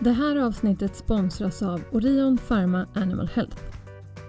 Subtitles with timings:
[0.00, 3.56] Det här avsnittet sponsras av Orion Pharma Animal Health.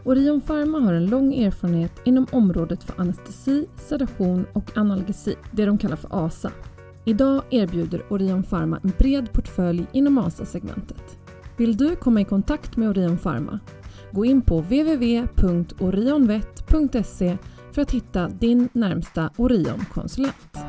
[0.03, 5.77] Orion Pharma har en lång erfarenhet inom området för anestesi, sedation och analgesi, det de
[5.77, 6.51] kallar för ASA.
[7.05, 11.17] Idag erbjuder Orion Pharma en bred portfölj inom ASA-segmentet.
[11.57, 13.59] Vill du komma i kontakt med Orion Pharma?
[14.11, 17.37] Gå in på www.orionvet.se
[17.71, 20.68] för att hitta din närmsta Orion-konsulent.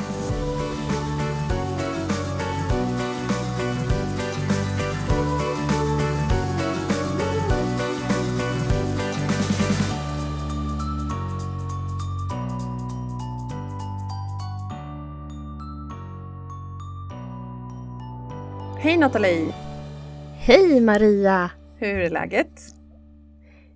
[18.91, 19.53] Hej Nathalie!
[20.39, 21.51] Hej Maria!
[21.77, 22.61] Hur är läget?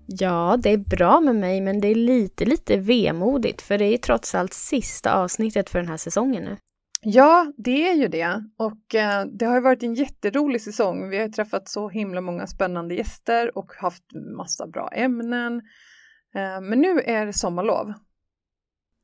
[0.08, 3.98] Ja, det är bra med mig men det är lite, lite vemodigt för det är
[3.98, 6.58] trots allt sista avsnittet för den här säsongen nu.
[7.02, 8.44] Ja, det är ju det.
[8.58, 11.10] Och eh, det har ju varit en jätterolig säsong.
[11.10, 14.04] Vi har träffat så himla många spännande gäster och haft
[14.38, 15.62] massa bra ämnen.
[16.36, 17.94] Eh, men nu är det sommarlov.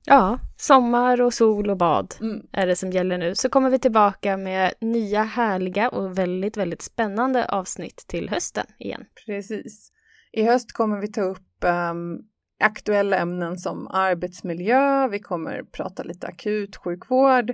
[0.06, 2.46] Ja, sommar och sol och bad Mm.
[2.52, 3.36] är det som gäller nu.
[3.36, 9.06] Så kommer vi tillbaka med nya härliga och väldigt, väldigt spännande avsnitt till hösten igen.
[9.26, 9.92] Precis.
[10.32, 12.18] I höst kommer vi ta upp ehm,
[12.64, 17.50] aktuella ämnen som arbetsmiljö, vi kommer prata lite akut sjukvård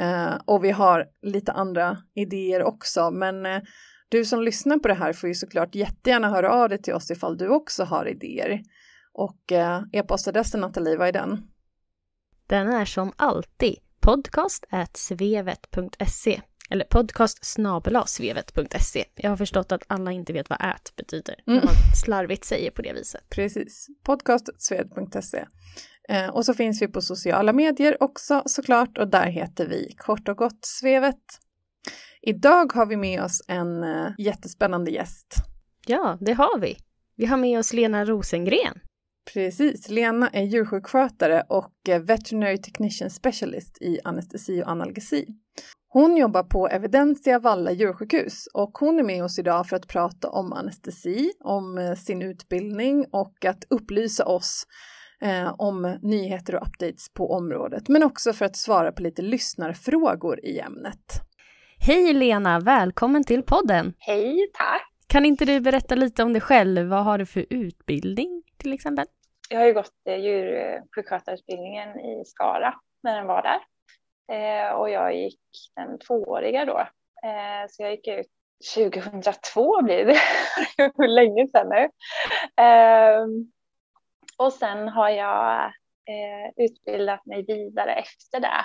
[0.00, 3.10] eh, och vi har lite andra idéer också.
[3.10, 3.60] Men eh,
[4.08, 7.10] du som lyssnar på det här får ju såklart jättegärna höra av dig till oss
[7.10, 8.62] ifall du också har idéer.
[9.12, 11.42] Och eh, e-postadressen Nathalie, vad är den?
[12.48, 17.38] Den är som alltid podcast.svevet.se eller podcast
[18.06, 19.04] svevet.se.
[19.16, 21.64] Jag har förstått att alla inte vet vad ät betyder när Mm.
[21.66, 23.28] man slarvigt säger på det viset.
[23.30, 25.44] Precis, podcastsved.se.
[26.08, 30.28] Eh, och så finns vi på sociala medier också såklart och där heter vi kort
[30.28, 31.22] och gott Svevet.
[32.22, 35.34] Idag har vi med oss en eh, jättespännande gäst.
[35.86, 36.76] Ja, det har vi.
[37.16, 38.80] Vi har med oss Lena Rosengren.
[39.32, 45.26] Precis, Lena är djursjukskötare och eh, Veterinary Technician Specialist i anestesi och analgesi.
[45.88, 50.30] Hon jobbar på Evidensia Valla djursjukhus och hon är med oss idag för att prata
[50.30, 54.66] om anestesi, om eh, sin utbildning och att upplysa oss
[55.20, 60.40] eh, om nyheter och updates på området, men också för att svara på lite lyssnarfrågor
[60.44, 61.22] i ämnet.
[61.80, 63.94] Hej Lena, välkommen till podden.
[63.98, 64.82] Hej, tack.
[65.06, 66.88] Kan inte du berätta lite om dig själv?
[66.88, 69.06] Vad har du för utbildning till exempel?
[69.48, 73.60] Jag har ju gått eh, djursjukskötarutbildningen i Skara när den var där.
[74.32, 75.40] Eh, och jag gick
[75.76, 76.78] den tvååriga då.
[77.28, 78.26] Eh, så jag gick ut
[78.74, 80.18] 2002 blir det.
[80.98, 81.90] Hur länge sedan nu.
[82.64, 83.26] Eh,
[84.36, 85.64] och sen har jag
[86.08, 88.64] eh, utbildat mig vidare efter det.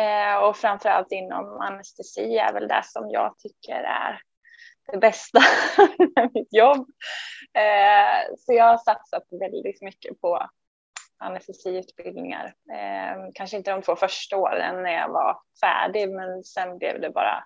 [0.00, 4.20] Eh, och framförallt inom anestesi är väl det som jag tycker är
[4.92, 5.40] det bästa
[6.16, 6.88] med mitt jobb.
[7.54, 10.48] Eh, så jag har satsat väldigt mycket på
[11.18, 12.54] anestesiutbildningar.
[12.72, 17.10] Eh, kanske inte de två första åren när jag var färdig, men sen blev det
[17.10, 17.44] bara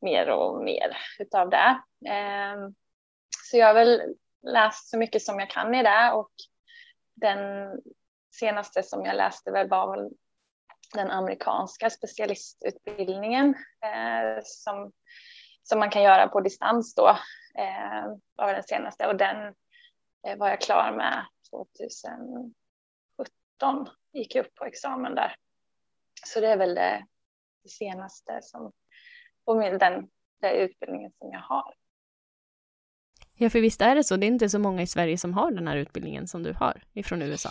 [0.00, 1.80] mer och mer utav det.
[2.08, 2.68] Eh,
[3.44, 6.30] så jag har väl läst så mycket som jag kan i det och
[7.14, 7.72] den
[8.38, 10.10] senaste som jag läste väl var väl
[10.94, 13.54] den amerikanska specialistutbildningen
[13.84, 14.92] eh, som
[15.68, 17.08] som man kan göra på distans då.
[17.58, 19.54] Eh, var den senaste och den
[20.26, 22.54] eh, var jag klar med 2017.
[24.12, 25.34] Gick upp på examen där.
[26.26, 27.06] Så det är väl det,
[27.62, 28.72] det senaste som
[29.44, 30.08] på min, den,
[30.40, 31.74] den utbildningen som jag har.
[33.34, 34.16] Ja, för visst är det så.
[34.16, 36.82] Det är inte så många i Sverige som har den här utbildningen som du har
[36.92, 37.50] ifrån USA.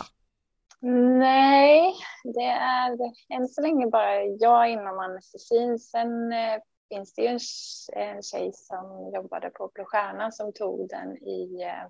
[0.80, 1.94] Nej,
[2.24, 2.98] det är
[3.28, 5.78] än så länge bara jag inom anestesin.
[5.78, 7.38] Sen eh, finns det ju en,
[7.92, 11.86] en tjej som jobbade på Blå Stjärnan som tog den i eh,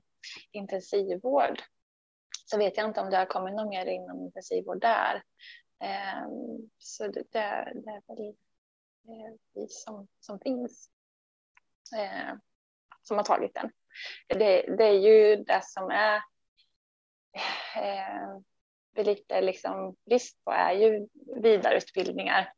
[0.53, 1.63] intensivvård.
[2.45, 5.23] Så vet jag inte om det har kommit någon mer inom intensivvård där.
[5.85, 6.29] Eh,
[6.79, 10.91] så det, det, det är väl eh, vi som, som finns
[11.97, 12.35] eh,
[13.03, 13.71] som har tagit den.
[14.29, 16.17] Det, det är ju det som är
[17.77, 21.09] eh, lite liksom brist på är ju
[21.43, 22.53] vidareutbildningar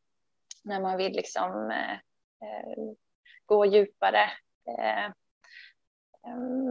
[0.64, 1.98] när man vill liksom eh
[3.46, 4.22] gå djupare
[4.68, 5.12] eh,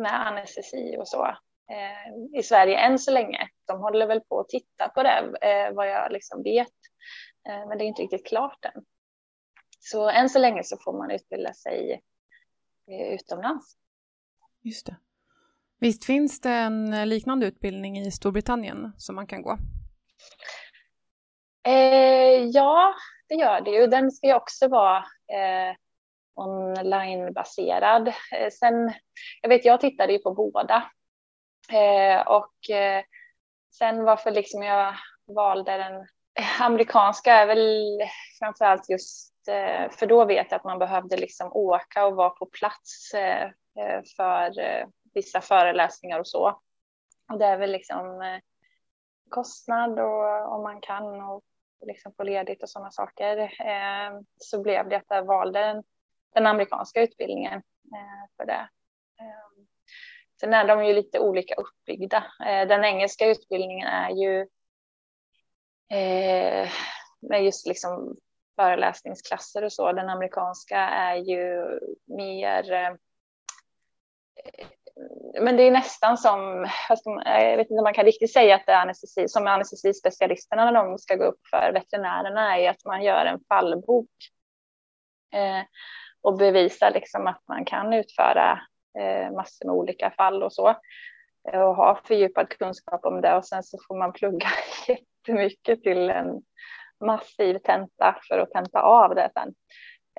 [0.02, 1.26] med anestesi och så
[1.70, 3.50] eh, i Sverige än så länge.
[3.68, 6.68] De håller väl på att titta på det eh, vad jag liksom vet,
[7.50, 8.86] eh, men det är inte riktigt klart än.
[9.80, 12.02] Så än så länge så får man utbilda sig
[12.88, 13.78] utomlands.
[14.62, 14.96] Just det.
[15.80, 19.58] Visst finns det en liknande utbildning i Storbritannien som man kan gå?
[21.68, 22.94] Eh, ja,
[23.28, 23.88] det gör det ju.
[23.88, 25.76] Den ska ju också vara eh,
[26.36, 28.08] onlinebaserad.
[28.08, 28.94] Eh, sen,
[29.42, 30.92] jag vet, jag tittade ju på båda.
[31.72, 33.04] Eh, och eh,
[33.78, 34.96] sen varför liksom jag
[35.28, 36.08] valde den
[36.60, 38.00] amerikanska är väl
[38.40, 42.46] framförallt just eh, för då vet jag att man behövde liksom åka och vara på
[42.46, 43.44] plats eh,
[43.80, 46.62] eh, för eh, vissa föreläsningar och så.
[47.32, 48.40] Och det är väl liksom eh,
[49.30, 51.44] kostnad och om man kan och
[51.82, 53.38] liksom få ledigt och sådana saker.
[53.38, 55.84] Eh, så blev det att jag valde den
[56.34, 57.58] den amerikanska utbildningen
[57.94, 58.70] eh, för det.
[59.20, 59.64] Eh,
[60.40, 62.18] sen är de ju lite olika uppbyggda.
[62.18, 64.42] Eh, den engelska utbildningen är ju
[65.98, 66.70] eh,
[67.20, 68.18] med just liksom
[68.56, 69.92] föreläsningsklasser och så.
[69.92, 72.96] Den amerikanska är ju mer eh,
[75.42, 76.68] men det är nästan som,
[77.26, 80.74] jag vet inte om man kan riktigt säga att det är anestesi, som anestesispecialisterna när
[80.74, 84.10] de ska gå upp för veterinärerna är att man gör en fallbok
[85.34, 85.62] eh,
[86.22, 88.62] och bevisar liksom att man kan utföra
[89.00, 90.70] eh, massor med olika fall och så
[91.52, 94.48] eh, och ha fördjupad kunskap om det och sen så får man plugga
[94.88, 96.42] jättemycket till en
[97.06, 99.54] massiv tenta för att tenta av det sen.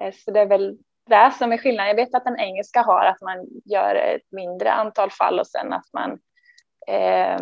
[0.01, 0.79] Eh, så det är väl
[1.11, 1.89] det som är skillnaden.
[1.89, 5.73] Jag vet att den engelska har att man gör ett mindre antal fall och sen
[5.73, 6.11] att man
[6.87, 7.41] eh,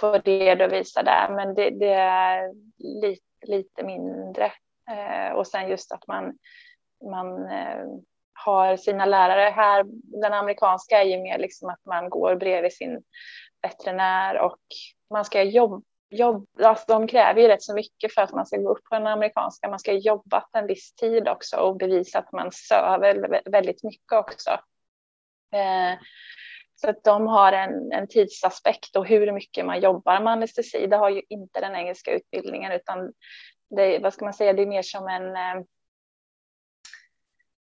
[0.00, 4.52] får redovisa det, men det, det är lite, lite mindre.
[4.90, 6.38] Eh, och sen just att man
[7.10, 7.86] man eh,
[8.32, 9.84] har sina lärare här.
[10.22, 13.02] Den amerikanska är ju mer liksom att man går bredvid sin
[13.62, 14.60] veterinär och
[15.10, 18.56] man ska jobba jobb, alltså de kräver ju rätt så mycket för att man ska
[18.56, 19.68] gå upp på den amerikanska.
[19.68, 24.50] Man ska jobba en viss tid också och bevisa att man söver väldigt mycket också.
[25.52, 25.98] Eh,
[26.74, 30.86] så att de har en, en tidsaspekt och hur mycket man jobbar med anestesi.
[30.86, 33.12] Det har ju inte den engelska utbildningen utan
[33.76, 35.64] det, vad ska man säga, det är mer som en eh,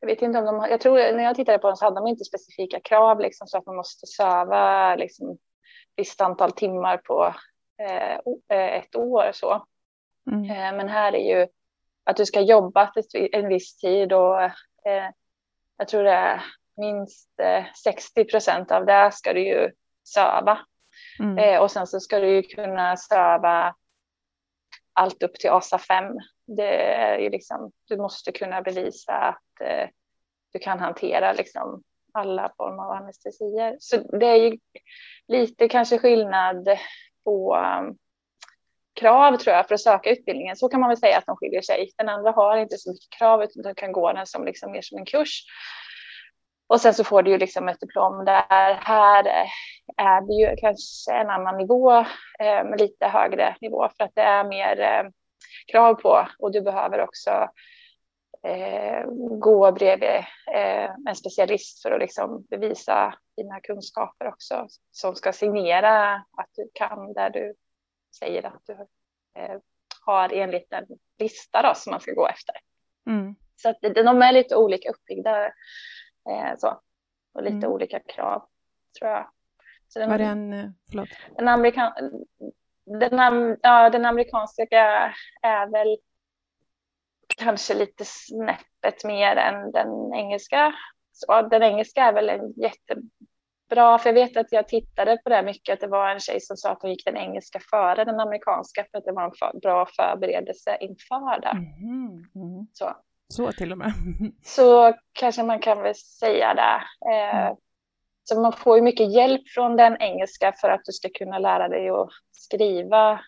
[0.01, 2.07] jag vet inte om de jag tror när jag tittade på dem så hade de
[2.07, 5.39] inte specifika krav liksom så att man måste söva liksom
[5.97, 7.35] visst antal timmar på
[8.49, 9.67] ett år så.
[10.31, 10.51] Mm.
[10.51, 11.47] Eh, men här är ju
[12.05, 12.93] att du ska jobba
[13.33, 15.11] en viss tid och eh,
[15.77, 16.45] jag tror det är
[16.77, 17.31] minst
[17.85, 19.71] 60 eh, procent av det ska du ju
[20.05, 20.59] söva.
[21.21, 21.39] Mm.
[21.39, 23.75] Eh, och sen så ska du ju kunna söva
[24.93, 26.05] allt upp till ASA 5
[26.57, 29.89] det är ju liksom, du måste kunna bevisa att eh,
[30.53, 31.83] du kan hantera liksom
[32.13, 33.77] alla former av anestesier.
[33.81, 34.59] Så det är ju
[35.29, 36.69] lite kanske skillnad
[37.29, 37.97] på um,
[39.01, 40.57] krav tror jag för att söka utbildningen.
[40.57, 41.91] Så kan man väl säga att de skiljer sig.
[41.97, 44.83] Den andra har inte så mycket krav utan du kan gå den som liksom mer
[44.83, 45.45] som en kurs.
[46.69, 48.75] Och sen så får du ju liksom ett diplom där.
[48.75, 49.25] Här
[49.97, 51.93] är det ju kanske en annan nivå,
[52.39, 55.11] eh, med lite högre nivå för att det är mer eh,
[55.73, 57.31] krav på och du behöver också
[58.43, 59.05] eh,
[59.39, 66.15] gå bredvid eh, en specialist för att liksom bevisa dina kunskaper också som ska signera
[66.15, 67.55] att du kan där du
[68.19, 68.73] säger att du
[69.41, 69.59] eh,
[70.07, 70.87] har enligt en
[71.19, 72.55] lista då, som man ska gå efter.
[73.07, 73.35] Mm.
[73.57, 75.47] Så att de är lite olika uppbyggda
[76.31, 76.81] eh, så,
[77.35, 77.71] och lite mm.
[77.71, 78.49] olika krav
[78.99, 79.31] tror jag.
[79.89, 81.09] Så den, Var det en, eh, förlåt?
[81.37, 81.93] Den, amerikan,
[82.87, 84.65] den, ja, den amerikanska
[85.43, 85.99] är väl
[87.39, 90.75] kanske lite snäppet mer än den engelska.
[91.13, 95.43] Så den engelska är väl en jättebra, för jag vet att jag tittade på det
[95.43, 98.21] mycket, att det var en tjej som sa att hon gick den engelska före den
[98.21, 101.49] amerikanska för att det var en för, bra förberedelse inför det.
[101.49, 102.09] Mm.
[102.35, 102.67] Mm.
[102.73, 102.97] Så.
[103.29, 103.93] Så till och med.
[104.45, 106.83] så kanske man kan väl säga det.
[107.13, 107.57] Eh, mm.
[108.25, 111.69] Så man får ju mycket hjälp från den engelska för att du ska kunna lära
[111.69, 113.21] dig att skriva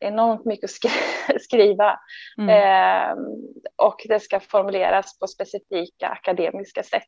[0.00, 0.90] enormt mycket att skri
[1.40, 2.00] skriva.
[2.38, 2.48] Mm.
[2.50, 3.24] Eh,
[3.76, 7.02] och det ska formuleras på specifika akademiska sätt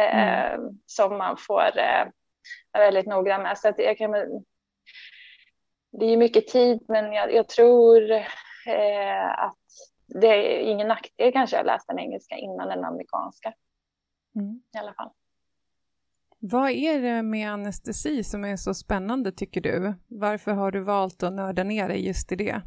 [0.00, 0.78] eh, mm.
[0.86, 2.06] som man får eh,
[2.72, 3.58] vara väldigt noggrann med.
[3.58, 4.12] Så att jag kan,
[5.92, 8.10] det är mycket tid, men jag, jag tror
[8.66, 9.58] eh, att
[10.06, 13.54] det är ingen nackdel kanske att läsa den engelska innan den amerikanska.
[14.36, 14.62] Mm.
[14.74, 15.10] I alla fall.
[16.46, 19.94] Vad är det med anestesi som är så spännande tycker du?
[20.08, 22.62] Varför har du valt att nörda ner dig just i det?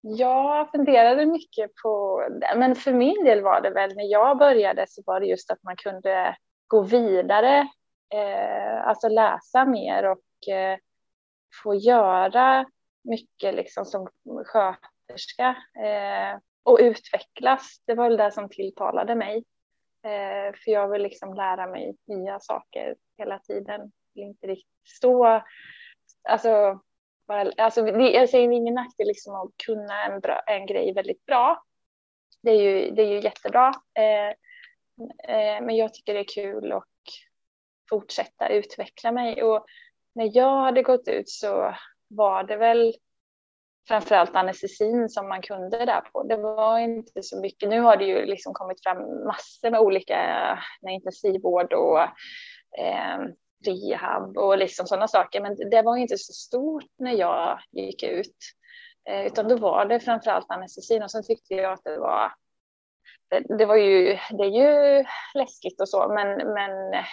[0.00, 4.86] Jag funderade mycket på det, men för min del var det väl när jag började
[4.88, 7.68] så var det just att man kunde gå vidare,
[8.14, 10.78] eh, alltså läsa mer och eh,
[11.62, 12.66] få göra
[13.04, 14.08] mycket liksom som
[14.46, 17.82] sköterska eh, och utvecklas.
[17.86, 19.44] Det var väl det som tilltalade mig.
[20.04, 23.92] Eh, för jag vill liksom lära mig nya saker hela tiden.
[24.12, 25.42] Jag vill inte riktigt stå,
[26.28, 26.80] alltså,
[27.28, 31.62] bara, alltså jag säger ingen nackdel liksom att kunna en, bra, en grej väldigt bra.
[32.42, 33.72] Det är ju, det är ju jättebra.
[33.94, 34.28] Eh,
[35.34, 36.84] eh, men jag tycker det är kul att
[37.90, 39.42] fortsätta utveckla mig.
[39.42, 39.66] Och
[40.14, 41.74] när jag hade gått ut så
[42.08, 42.94] var det väl
[43.88, 46.22] framförallt anestesin som man kunde där på.
[46.22, 47.68] Det var inte så mycket.
[47.68, 50.16] Nu har det ju liksom kommit fram massor med olika
[50.82, 52.00] med intensivvård och
[52.78, 53.18] eh,
[53.66, 55.40] rehab och liksom sådana saker.
[55.40, 58.36] Men det var inte så stort när jag gick ut.
[59.08, 62.32] Eh, utan då var det framförallt anestesin och sen tyckte jag att det var
[63.28, 67.04] det, det var ju, det är ju läskigt och så, men, men eh,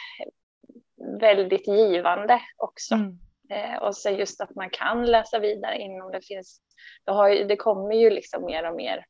[1.19, 2.95] väldigt givande också.
[2.95, 3.19] Mm.
[3.51, 6.61] Eh, och sen just att man kan läsa vidare inom det finns,
[7.05, 9.05] det, har, det kommer ju liksom mer och mer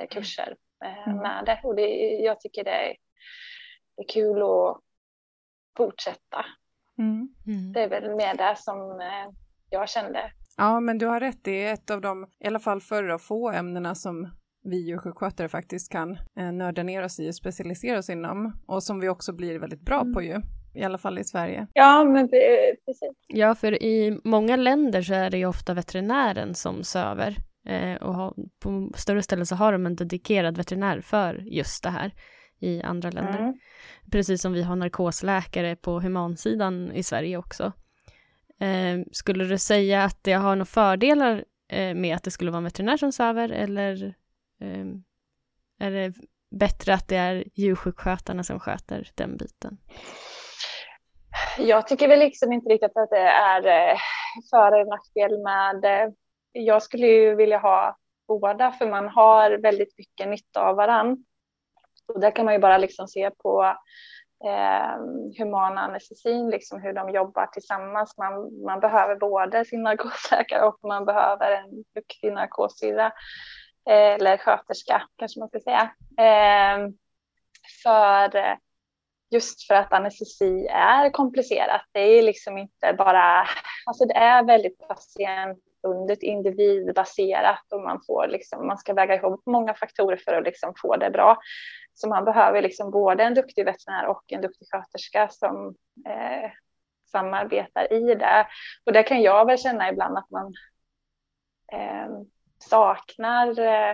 [0.00, 1.18] eh, kurser eh, mm.
[1.18, 1.88] med det och det,
[2.24, 2.96] jag tycker det är,
[3.96, 4.80] det är kul att
[5.76, 6.46] fortsätta.
[6.98, 7.28] Mm.
[7.46, 7.72] Mm.
[7.72, 9.34] Det är väl mer det som eh,
[9.70, 10.32] jag kände.
[10.56, 13.50] Ja, men du har rätt, det är ett av de, i alla fall förra få
[13.50, 14.30] ämnena som
[14.62, 19.00] vi djursjukskötare faktiskt kan eh, nörda ner oss i och specialisera oss inom och som
[19.00, 20.14] vi också blir väldigt bra mm.
[20.14, 20.40] på ju
[20.74, 21.66] i alla fall i Sverige.
[21.72, 23.12] Ja, men precis.
[23.26, 28.14] Ja, för i många länder så är det ju ofta veterinären som söver eh, och
[28.14, 32.12] har, på större ställen så har de en dedikerad veterinär för just det här
[32.60, 33.38] i andra länder.
[33.38, 33.58] Mm.
[34.10, 37.72] Precis som vi har narkosläkare på humansidan i Sverige också.
[38.60, 42.58] Eh, skulle du säga att det har några fördelar eh, med att det skulle vara
[42.58, 44.14] en veterinär som söver eller
[44.60, 44.86] eh,
[45.78, 46.14] är det
[46.50, 49.78] bättre att det är djursjukskötarna som sköter den biten?
[51.58, 53.98] Jag tycker väl liksom inte riktigt att det är eh,
[54.50, 55.84] för eller nackdel med.
[55.84, 56.12] Eh,
[56.52, 57.96] jag skulle ju vilja ha
[58.28, 61.24] båda för man har väldigt mycket nytta av varann.
[62.06, 63.76] Och där kan man ju bara liksom se på
[64.44, 64.96] eh,
[65.38, 68.18] humana anestesin, liksom hur de jobbar tillsammans.
[68.18, 73.06] Man, man behöver både sin narkosläkare och man behöver en duktig narkossyrra
[73.90, 75.90] eh, eller sköterska kanske man ska säga.
[76.18, 76.88] Eh,
[77.82, 78.56] för eh,
[79.34, 81.82] just för att anestesi är komplicerat.
[81.92, 83.46] Det är liksom inte bara,
[83.86, 89.74] alltså det är väldigt patientbundet, individbaserat och man får liksom, man ska väga ihop många
[89.74, 91.38] faktorer för att liksom få det bra.
[91.94, 95.74] Så man behöver liksom både en duktig veterinär och en duktig sköterska som
[96.06, 96.50] eh,
[97.12, 98.46] samarbetar i det.
[98.86, 100.54] Och det kan jag väl känna ibland att man
[101.72, 102.08] eh,
[102.58, 103.90] saknar eh,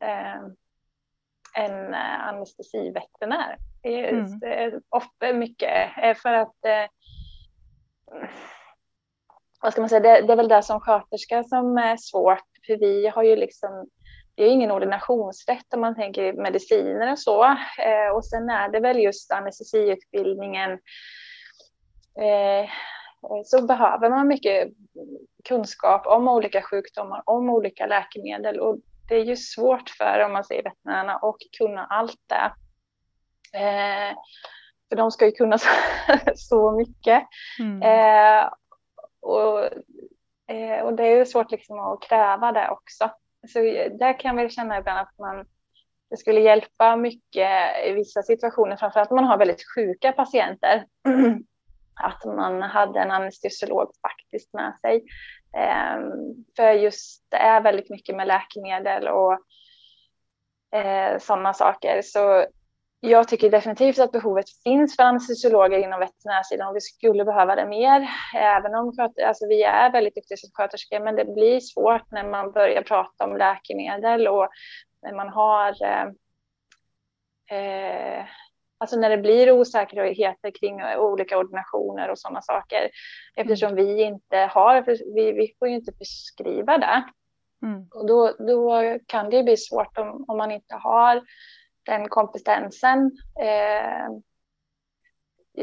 [0.00, 0.40] eh
[1.56, 3.56] en eh, anestesiveterinär.
[3.86, 4.80] Mm.
[4.88, 6.86] Ofta mycket för att eh,
[9.62, 12.76] vad ska man säga, det, det, är väl det som sköterska som är svårt, för
[12.76, 13.88] vi har ju liksom,
[14.34, 17.44] det är ingen ordinationsrätt om man tänker mediciner och så.
[17.78, 20.70] Eh, och sen är det väl just anestesiutbildningen,
[22.20, 22.70] eh,
[23.44, 24.68] så behöver man mycket
[25.48, 28.78] kunskap om olika sjukdomar, om olika läkemedel och
[29.08, 32.52] det är ju svårt för, om man säger veterinärerna, att kunna allt det.
[33.56, 34.16] Eh,
[34.88, 35.68] för de ska ju kunna så,
[36.36, 37.22] så mycket.
[37.60, 37.82] Mm.
[37.82, 38.50] Eh,
[39.20, 39.64] och,
[40.54, 43.10] eh, och det är ju svårt liksom att kräva det också.
[43.48, 43.58] Så
[43.98, 45.46] där kan vi känna ibland att man,
[46.10, 47.50] det skulle hjälpa mycket
[47.86, 50.86] i vissa situationer, framförallt om man har väldigt sjuka patienter,
[52.02, 55.04] att man hade en anestesiolog faktiskt med sig.
[55.56, 55.98] Eh,
[56.56, 59.38] för just det är väldigt mycket med läkemedel och
[60.78, 62.02] eh, sådana saker.
[62.02, 62.46] Så
[63.00, 67.66] jag tycker definitivt att behovet finns för anestesiologer inom veterinärsidan och vi skulle behöva det
[67.66, 68.08] mer.
[68.34, 68.92] Även om
[69.26, 73.36] alltså vi är väldigt duktiga sköterskor, men det blir svårt när man börjar prata om
[73.36, 74.48] läkemedel och
[75.02, 76.06] när man har eh,
[77.58, 78.24] eh
[78.78, 82.90] Alltså när det blir osäkerheter kring olika ordinationer och sådana saker.
[83.36, 84.82] Eftersom vi inte har,
[85.14, 87.04] vi, vi får ju inte beskriva det.
[87.62, 87.88] Mm.
[87.94, 91.22] Och då, då kan det bli svårt om, om man inte har
[91.86, 94.08] den kompetensen eh,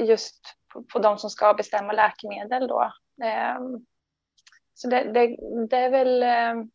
[0.08, 0.42] just
[0.74, 2.82] på, på, de som ska bestämma läkemedel då.
[3.24, 3.60] Eh,
[4.74, 5.38] så det, det,
[5.70, 6.66] det, är väl, eh,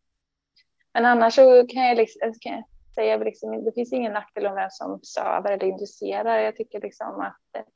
[0.93, 2.65] men annars så kan jag, liksom, kan jag
[2.95, 6.39] säga liksom, det finns ingen nackdel om vem som söver eller inducerar.
[6.39, 7.67] Jag tycker liksom att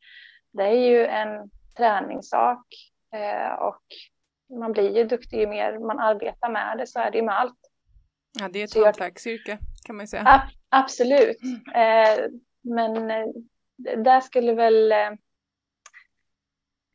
[0.52, 2.66] det är ju en träningssak
[3.14, 3.82] eh, och
[4.58, 7.38] man blir ju duktig ju mer man arbetar med det, så är det ju med
[7.38, 7.58] allt.
[8.40, 10.22] Ja, det är ett hantverksyrke kan man ju säga.
[10.26, 11.36] A absolut,
[11.74, 12.24] eh,
[12.62, 13.26] men eh,
[13.96, 15.10] där skulle väl eh,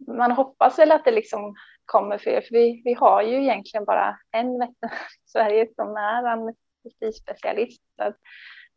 [0.07, 4.17] man hoppas väl att det liksom kommer fler, för vi, vi har ju egentligen bara
[4.31, 7.81] en veterinär i Sverige som är anestesispecialist.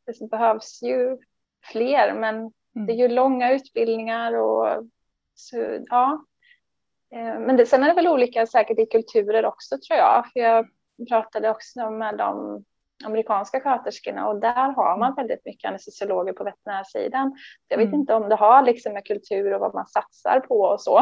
[0.05, 1.19] Så det behövs ju
[1.73, 2.87] fler, men mm.
[2.87, 4.87] det är ju långa utbildningar och
[5.35, 6.25] så, ja.
[7.15, 10.41] Eh, men det, sen är det väl olika säkert i kulturer också tror jag, för
[10.41, 10.69] jag
[11.07, 12.65] pratade också med de
[13.05, 17.39] amerikanska sköterskorna och där har man väldigt mycket anestesiologer på veterinärsidan.
[17.69, 18.01] Jag vet mm.
[18.01, 20.99] inte om det har liksom med kultur och vad man satsar på och så.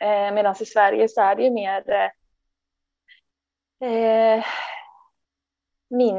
[0.00, 2.10] Eh, Medan i Sverige så är det ju mer
[3.80, 4.44] eh,
[5.90, 6.16] min,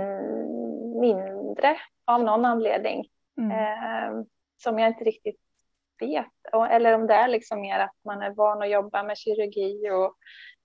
[1.00, 3.06] mindre av någon anledning.
[3.38, 3.52] Mm.
[3.52, 4.25] Eh,
[4.58, 5.40] som jag inte riktigt
[6.07, 6.72] vet.
[6.72, 10.15] Eller om det är liksom mer att man är van att jobba med kirurgi och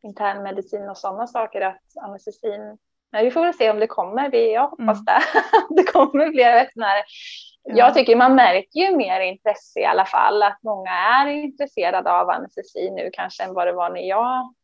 [0.02, 1.60] internmedicin och sådana saker.
[1.60, 2.78] Att anestesin
[3.12, 4.34] Nej, vi får väl se om det kommer.
[4.34, 5.04] Jag hoppas mm.
[5.04, 5.20] det.
[5.76, 7.04] det kommer fler veterinärer.
[7.62, 7.76] Ja.
[7.76, 10.42] Jag tycker man märker ju mer intresse i alla fall.
[10.42, 14.54] Att många är intresserade av anestesi nu kanske än vad det var när jag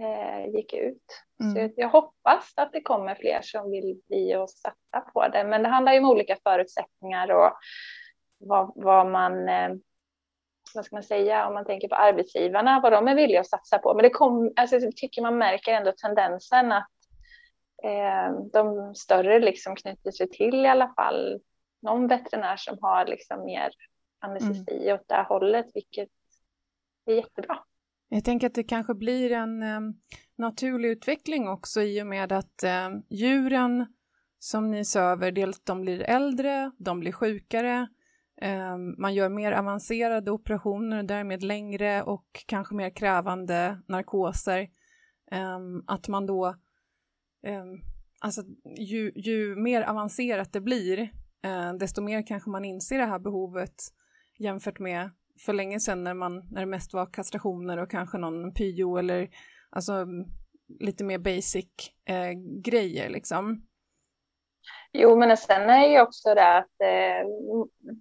[0.00, 1.22] eh, gick ut.
[1.40, 1.54] Mm.
[1.54, 5.44] Så jag hoppas att det kommer fler som vill bli och satsa på det.
[5.44, 7.52] Men det handlar ju om olika förutsättningar och
[8.42, 9.70] vad, vad man eh,
[10.74, 13.78] vad ska man säga, om man tänker på arbetsgivarna, vad de är villiga att satsa
[13.78, 13.94] på.
[13.94, 16.90] Men det kom, alltså, jag tycker man märker ändå tendensen att
[17.84, 21.40] eh, de större liksom knyter sig till i alla fall
[21.82, 23.70] någon veterinär som har liksom mer
[24.18, 24.94] anestesi mm.
[24.94, 26.08] åt det här hållet, vilket
[27.06, 27.58] är jättebra.
[28.08, 29.80] Jag tänker att det kanske blir en eh,
[30.36, 33.86] naturlig utveckling också i och med att eh, djuren
[34.38, 37.88] som ni söver, dels de blir äldre, de blir sjukare,
[38.42, 44.68] Ehm, man gör mer avancerade operationer och därmed längre och kanske mer krävande narkoser.
[45.30, 46.56] Ehm, att man då
[47.46, 47.80] ehm,
[48.20, 48.42] alltså
[48.78, 50.98] ju, ju mer avancerat det blir,
[51.44, 53.74] eh, desto mer kanske man inser det här behovet
[54.38, 55.10] jämfört med
[55.44, 59.28] för länge sedan när, man, när det mest var kastrationer och kanske någon pyo eller
[59.70, 60.06] alltså
[60.80, 61.66] lite mer basic
[62.04, 62.32] eh,
[62.64, 63.66] grejer liksom.
[64.92, 67.26] Jo, men sen är ju också det att eh,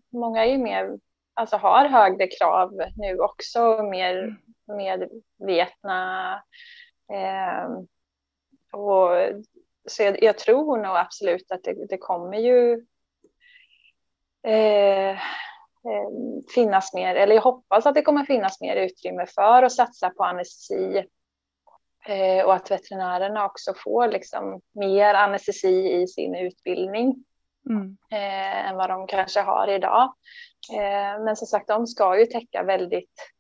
[0.10, 1.00] många är ju mer,
[1.34, 4.38] alltså har högre krav nu också, mer mm.
[4.68, 6.34] medvetna.
[7.14, 7.70] Eh,
[8.80, 9.10] och,
[9.90, 12.86] så jag, jag, tror nog absolut att det, det kommer ju
[14.44, 15.18] eh, eh,
[16.56, 20.24] finnas mer, eller jag hoppas att det kommer finnas mer utrymme för att satsa på
[20.24, 21.06] anestesi
[22.46, 27.16] och att veterinärerna också får liksom mer anestesi i sin utbildning
[27.70, 27.98] mm.
[28.12, 30.14] eh, än vad de kanske har idag.
[30.74, 33.32] Eh, men som sagt, de ska ju täcka väldigt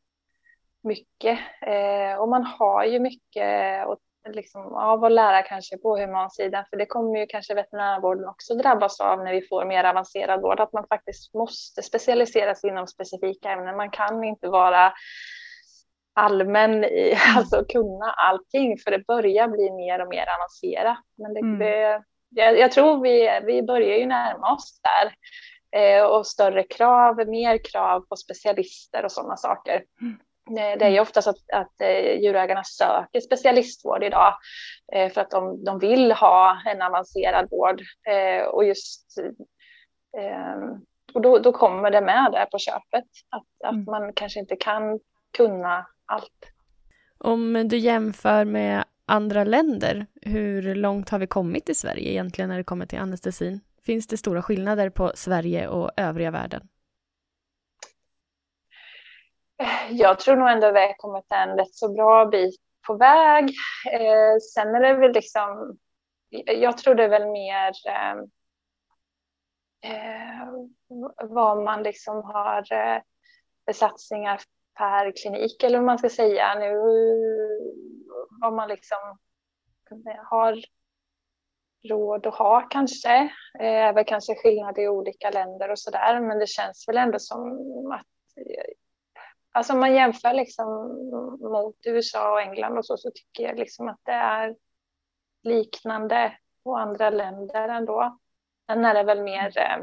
[0.84, 6.65] mycket eh, och man har ju mycket att liksom, av att lära kanske på humansidan,
[6.69, 10.60] för det kommer ju kanske veterinärvården också drabbas av när vi får mer avancerad vård,
[10.60, 13.78] att man faktiskt måste specialisera sig inom specifika ämnen.
[13.78, 14.93] Man kan inte vara
[16.13, 17.17] allmän, i, mm.
[17.38, 20.97] alltså kunna allting, för det börjar bli mer och mer avancerat.
[21.17, 21.60] Men det, mm.
[21.60, 25.13] det, jag, jag, tror vi, vi börjar ju närma oss där.
[25.74, 29.84] Eh, och större krav, mer krav på specialister och sådana saker.
[30.02, 30.17] Mm.
[30.80, 34.34] Det är ju oftast att, att eh, djurägarna söker specialistvård idag
[34.93, 37.82] eh, för att de, de vill ha en avancerad vård.
[38.08, 39.17] Eh, och just
[41.13, 43.86] och då, då kommer det med där på köpet, att, att mm.
[43.86, 45.00] man kanske inte kan
[45.38, 46.52] kunna allt.
[47.17, 52.58] Om du jämför med andra länder, hur långt har vi kommit i Sverige egentligen när
[52.58, 53.62] det kommer till anestesin?
[53.86, 56.67] Finns det stora skillnader på Sverige och övriga världen?
[59.89, 63.43] jag tror nog ändå vi har kommit en rätt så bra bit på väg.
[63.91, 65.78] Eh, sen är det väl liksom,
[66.45, 68.12] jag tror det är väl mer eh,
[69.91, 70.47] eh
[71.24, 73.02] vad man liksom har eh,
[73.74, 74.41] satsningar
[74.78, 76.76] per klinik eller vad man ska säga nu.
[78.42, 79.18] Vad man liksom
[80.30, 80.64] har
[81.90, 83.16] råd att ha kanske.
[83.60, 86.20] Eh, även är väl kanske skillnad i olika länder och så där.
[86.20, 87.42] Men det känns väl ändå som
[87.92, 88.06] att
[89.54, 90.68] Alltså om man jämför liksom
[91.52, 94.56] mot USA och England och så, så tycker jag liksom att det är
[95.44, 98.18] liknande på andra länder ändå.
[98.66, 99.78] Sen är det väl mer eh,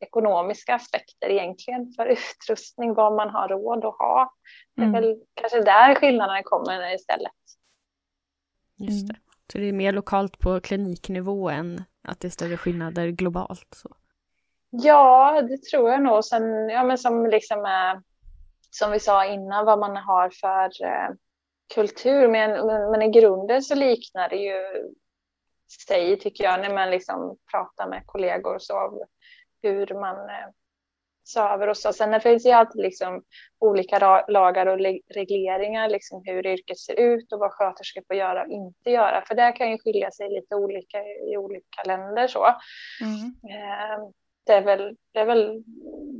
[0.00, 4.32] ekonomiska aspekter egentligen för utrustning, vad man har råd att ha.
[4.76, 5.02] Det är mm.
[5.02, 7.32] väl kanske där skillnaderna kommer istället.
[8.76, 9.16] Just det.
[9.52, 13.68] Så det är mer lokalt på kliniknivå än att det är större skillnader globalt?
[13.70, 13.88] Så.
[14.70, 16.24] Ja, det tror jag nog.
[16.24, 18.02] Sen, ja, men som liksom är
[18.70, 21.14] som vi sa innan, vad man har för eh,
[21.74, 22.28] kultur.
[22.28, 24.90] Men, men, men, i grunden så liknar det ju
[25.88, 29.06] sig, tycker jag, när man liksom pratar med kollegor så
[29.62, 30.48] hur man eh,
[31.28, 31.92] söver och så.
[31.92, 33.22] Sen det finns ju alltid liksom
[33.58, 34.78] olika lagar och
[35.14, 39.22] regleringar, liksom hur yrket ser ut och vad sköterskor får göra och inte göra.
[39.28, 42.28] För det kan ju skilja sig lite olika i olika länder.
[42.28, 42.46] Så.
[43.00, 43.54] Mm.
[43.56, 44.08] Eh,
[44.46, 45.62] det, är väl, det är väl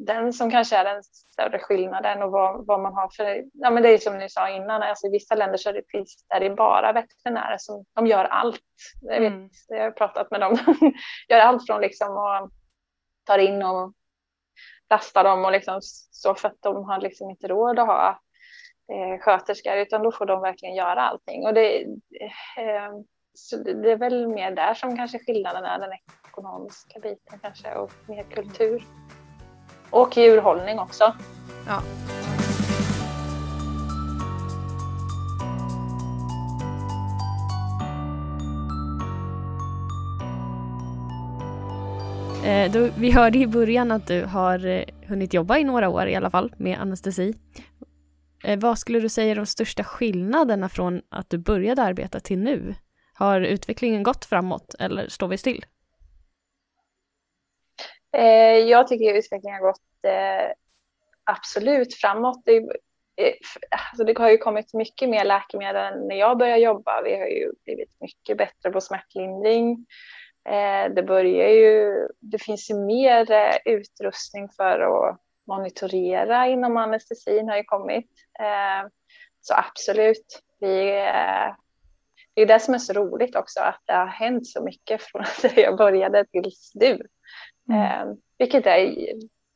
[0.07, 3.44] den som kanske är den större skillnaden och vad, vad man har för...
[3.53, 5.83] Ja, men det är som ni sa innan, alltså i vissa länder så är det,
[5.88, 8.61] finns, är det bara veterinärer som de gör allt.
[9.01, 9.48] Jag, vet, mm.
[9.68, 10.92] jag har pratat med dem, de
[11.35, 12.51] gör allt från liksom att
[13.29, 13.93] tar in och
[14.91, 15.79] lastar dem och liksom
[16.11, 18.21] så för att de har liksom inte råd att ha
[18.93, 21.47] eh, sköterskor utan då får de verkligen göra allting.
[21.47, 21.83] Och det,
[22.59, 22.93] eh,
[23.35, 25.91] så det är väl mer där som kanske skillnaden är den
[26.29, 28.85] ekonomiska biten kanske och mer kultur.
[29.91, 31.14] Och djurhållning också.
[31.67, 31.83] Ja.
[42.48, 46.06] Eh, då, vi hörde i början att du har eh, hunnit jobba i några år
[46.06, 47.34] i alla fall med anestesi.
[48.44, 52.38] Eh, vad skulle du säga är de största skillnaderna från att du började arbeta till
[52.38, 52.74] nu?
[53.14, 55.64] Har utvecklingen gått framåt eller står vi still?
[58.16, 60.52] Eh, jag tycker utvecklingen har gått eh,
[61.24, 62.42] absolut framåt.
[62.44, 63.34] Det, eh,
[63.90, 67.02] alltså det har ju kommit mycket mer läkemedel än när jag började jobba.
[67.02, 69.87] Vi har ju blivit mycket bättre på smärtlindring.
[70.48, 77.48] Eh, det börjar ju, det finns ju mer eh, utrustning för att monitorera inom anestesin
[77.48, 78.11] har ju kommit.
[78.40, 78.88] Eh,
[79.40, 80.76] så absolut, vi,
[82.34, 85.22] det är det som är så roligt också, att det har hänt så mycket från
[85.44, 87.06] att jag började tills nu.
[87.70, 88.16] Mm.
[88.38, 88.94] Vilket är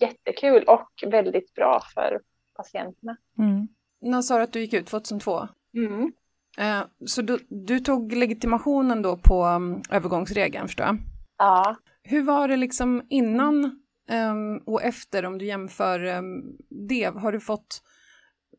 [0.00, 2.20] jättekul och väldigt bra för
[2.56, 3.16] patienterna.
[3.38, 3.68] Mm.
[4.00, 5.48] När sa du att du gick ut 2002?
[5.76, 6.12] Mm.
[6.58, 10.98] Eh, så du, du, tog legitimationen då på um, övergångsregeln förstår jag?
[11.38, 11.76] Ja.
[12.02, 13.64] Hur var det liksom innan
[14.10, 16.56] um, och efter om du jämför um,
[16.88, 17.04] det?
[17.04, 17.82] Har du fått,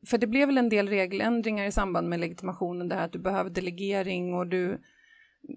[0.09, 3.19] för det blev väl en del regeländringar i samband med legitimationen, det här att du
[3.19, 4.81] behöver delegering och du,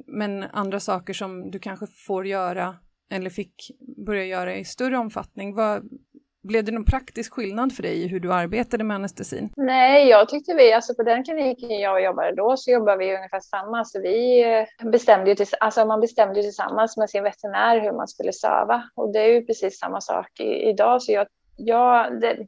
[0.06, 2.76] men andra saker som du kanske får göra
[3.10, 3.70] eller fick
[4.06, 5.54] börja göra i större omfattning.
[5.54, 5.88] Vad,
[6.46, 9.50] blev det någon praktisk skillnad för dig i hur du arbetade med anestesin?
[9.56, 13.40] Nej, jag tyckte vi, alltså på den kliniken jag jobbade då så jobbade vi ungefär
[13.40, 13.84] samma.
[13.84, 18.08] Så vi eh, bestämde ju, alltså man bestämde ju tillsammans med sin veterinär hur man
[18.08, 18.82] skulle söva.
[18.94, 21.02] Och det är ju precis samma sak i, idag.
[21.02, 22.46] Så jag, jag, det,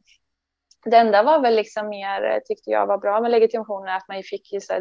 [0.85, 4.23] det enda var väl liksom mer, eh, tyckte jag var bra med legitimationen, att man
[4.23, 4.73] fick ju så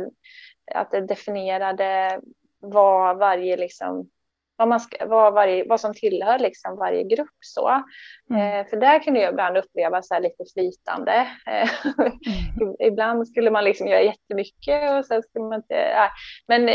[0.74, 2.20] att det definierade
[2.60, 4.10] vad varje liksom
[4.58, 7.36] vad, man ska, vad, varje, vad som tillhör liksom varje grupp.
[7.40, 7.82] Så.
[8.30, 8.60] Mm.
[8.60, 11.28] Eh, för där kunde jag ibland uppleva så lite flytande.
[11.46, 12.74] Eh, mm.
[12.92, 15.76] ibland skulle man liksom göra jättemycket och sen skulle man inte...
[15.76, 16.08] Äh.
[16.46, 16.68] Men,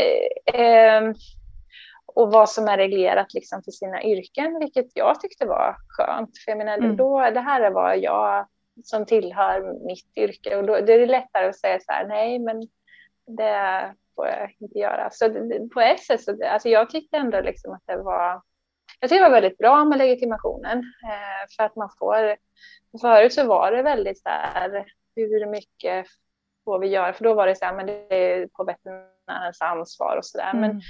[0.54, 1.16] eh,
[2.06, 6.30] och vad som är reglerat liksom för sina yrken, vilket jag tyckte var skönt.
[6.44, 6.96] För jag menar, mm.
[6.96, 8.46] då, det här är vad jag
[8.84, 12.38] som tillhör mitt yrke och då, då är det lättare att säga så här, nej
[12.38, 12.68] men
[13.26, 15.10] det får jag inte göra.
[15.10, 15.30] Så
[15.74, 18.42] på ett sätt, så, alltså jag tyckte ändå liksom att det var,
[19.00, 22.36] jag tyckte det var väldigt bra med legitimationen eh, för att man får,
[23.00, 24.84] förut så var det väldigt så här,
[25.16, 26.06] hur mycket
[26.64, 27.12] får vi göra?
[27.12, 30.50] För då var det så här, men det är på veterinärens ansvar och så där.
[30.50, 30.60] Mm.
[30.60, 30.80] Men,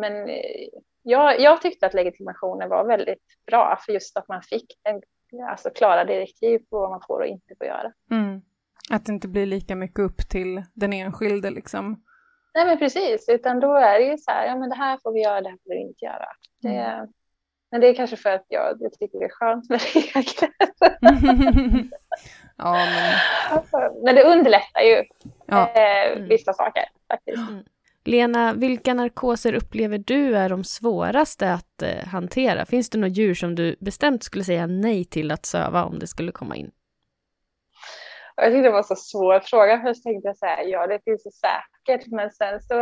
[0.00, 0.68] men eh,
[1.02, 5.02] jag, jag tyckte att legitimationen var väldigt bra för just att man fick en,
[5.48, 7.92] alltså klara direktiv på vad man får och inte får göra.
[8.10, 8.42] Mm.
[8.90, 12.02] Att det inte blir lika mycket upp till den enskilde liksom.
[12.56, 15.12] Nej men precis, utan då är det ju så här, ja men det här får
[15.12, 16.26] vi göra, det här får vi inte göra.
[16.62, 17.08] Det, mm.
[17.70, 20.50] Men det är kanske för att jag, jag tycker det är skönt med regler.
[22.56, 22.72] ja,
[23.72, 24.02] men...
[24.04, 25.04] men det underlättar ju
[25.46, 25.70] ja.
[25.74, 26.28] eh, mm.
[26.28, 27.50] vissa saker faktiskt.
[27.50, 27.64] Mm.
[28.04, 32.66] Lena, vilka narkoser upplever du är de svåraste att eh, hantera?
[32.66, 36.06] Finns det något djur som du bestämt skulle säga nej till att söva om det
[36.06, 36.70] skulle komma in?
[38.36, 39.80] Jag tyckte det var så svår fråga.
[39.82, 41.75] Först tänkte jag så här, ja det finns så säkert.
[42.06, 42.74] Men sen så,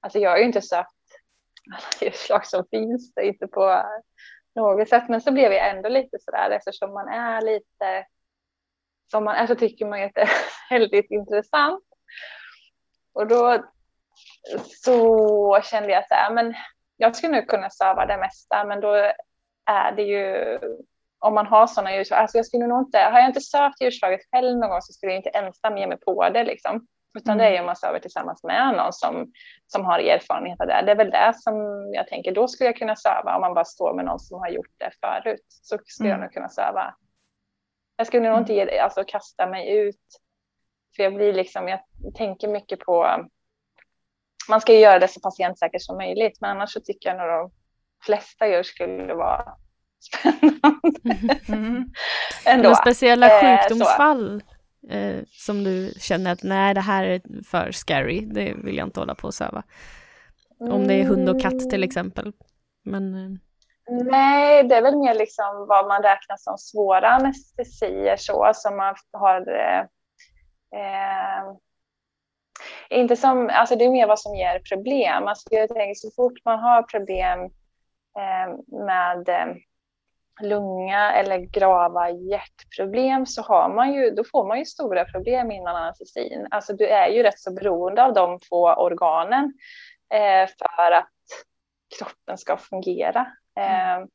[0.00, 0.90] alltså jag har ju inte sökt
[1.74, 3.84] alla djurslag som finns, det inte på
[4.54, 5.08] något sätt.
[5.08, 6.50] Men så blev jag ändå lite sådär.
[6.50, 8.06] eftersom man är lite,
[9.10, 10.30] som man är så tycker man att det är
[10.70, 11.84] väldigt intressant.
[13.12, 13.64] Och då
[14.84, 16.54] så kände jag så här, men
[16.96, 19.12] jag skulle nog kunna söva det mesta, men då
[19.66, 20.58] är det ju
[21.18, 24.20] om man har sådana djurslag, alltså jag skulle nog inte, har jag inte sökt djurslaget
[24.30, 26.86] själv någon gång så skulle jag inte ensam ge mig på det liksom.
[27.18, 27.38] Utan mm.
[27.38, 29.32] det är om man söver tillsammans med någon som,
[29.66, 30.82] som har erfarenhet av det.
[30.86, 31.54] Det är väl det som
[31.94, 34.48] jag tänker, då skulle jag kunna söva om man bara står med någon som har
[34.48, 35.46] gjort det förut.
[35.48, 36.20] Så skulle mm.
[36.20, 36.94] jag nog kunna söva
[37.96, 39.96] Jag skulle nog inte ge, alltså, kasta mig ut.
[40.96, 41.80] För jag blir liksom, jag
[42.14, 43.26] tänker mycket på,
[44.48, 47.28] man ska ju göra det så patientsäkert som möjligt, men annars så tycker jag nog
[47.28, 47.50] de
[48.04, 49.54] flesta djur skulle vara
[50.00, 51.38] spännande.
[51.48, 51.90] Mm.
[52.46, 52.74] Ändå.
[52.74, 54.59] speciella eh, sjukdomsfall eh,
[55.26, 59.14] som du känner att nej, det här är för scary, det vill jag inte hålla
[59.14, 59.62] på och söva.
[60.58, 61.82] Om det är hund och katt till mm.
[61.82, 62.32] exempel.
[62.84, 63.30] Men, eh.
[64.04, 68.94] Nej, det är väl mer liksom vad man räknar som svåra anestesier så som man
[69.12, 69.80] har eh,
[70.80, 71.56] eh,
[72.90, 75.26] inte som, alltså det är mer vad som ger problem.
[75.26, 77.40] Alltså jag tänker så fort man har problem
[78.18, 79.54] eh, med eh,
[80.42, 85.76] lunga eller grava hjärtproblem så har man ju, då får man ju stora problem innan
[85.76, 86.46] anestesin.
[86.50, 89.52] Alltså du är ju rätt så beroende av de två organen
[90.14, 91.10] eh, för att
[91.98, 93.26] kroppen ska fungera.
[93.56, 94.08] Mm.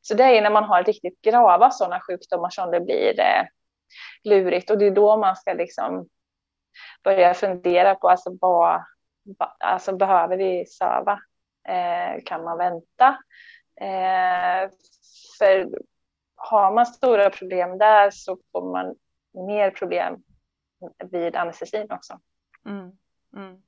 [0.00, 3.46] Så det är när man har riktigt grava sådana sjukdomar som det blir eh,
[4.24, 6.08] lurigt och det är då man ska liksom
[7.04, 8.84] börja fundera på alltså vad,
[9.58, 11.20] alltså behöver vi söva?
[11.68, 13.18] Eh, kan man vänta?
[15.38, 15.68] För
[16.36, 18.94] har man stora problem där så får man
[19.46, 20.22] mer problem
[21.10, 22.20] vid anestesin också.
[22.66, 22.92] Mm.
[23.36, 23.62] Mm.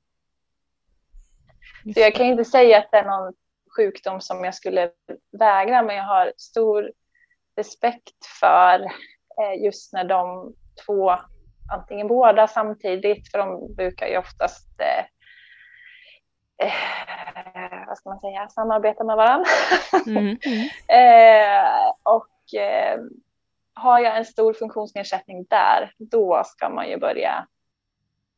[1.93, 3.33] Så jag kan inte säga att det är någon
[3.77, 4.91] sjukdom som jag skulle
[5.31, 6.91] vägra, men jag har stor
[7.55, 8.79] respekt för
[9.41, 10.53] eh, just när de
[10.85, 11.15] två,
[11.71, 14.67] antingen båda samtidigt, för de brukar ju oftast
[16.59, 19.49] eh, vad ska man säga, samarbeta med varandra.
[20.07, 20.69] Mm, mm.
[20.87, 22.99] eh, och eh,
[23.73, 27.47] har jag en stor funktionsnedsättning där, då ska man ju börja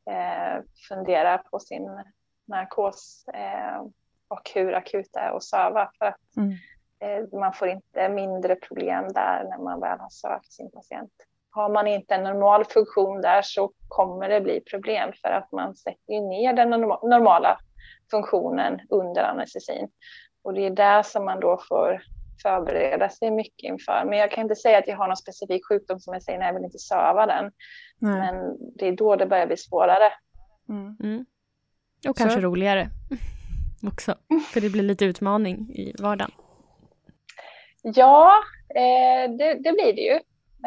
[0.10, 2.04] eh, fundera på sin
[2.48, 3.82] narkos eh,
[4.28, 5.92] och hur akut det är att söva.
[5.98, 6.54] För att mm.
[7.02, 11.12] Eh, man får inte mindre problem där när man väl har sökt sin patient.
[11.52, 15.76] Har man inte en normal funktion där så kommer det bli problem för att man
[15.76, 17.60] sätter ner den normala
[18.12, 19.90] funktionen under anestesin.
[20.44, 22.02] Och det är där som man då får
[22.42, 24.06] förbereda sig mycket inför.
[24.06, 26.48] Men jag kan inte säga att jag har någon specifik sjukdom som jag säger, nej
[26.48, 27.52] jag vill inte söva den.
[28.00, 28.20] Nej.
[28.20, 30.14] Men det är då det börjar bli svårare.
[30.70, 30.98] Mm.
[31.04, 31.26] Mm.
[32.10, 32.48] Och kanske Så.
[32.48, 32.90] roligare
[33.88, 34.16] också,
[34.54, 36.32] för det blir lite utmaning i vardagen.
[37.84, 38.34] Ja,
[38.76, 40.20] eh, det, det, blir det ju.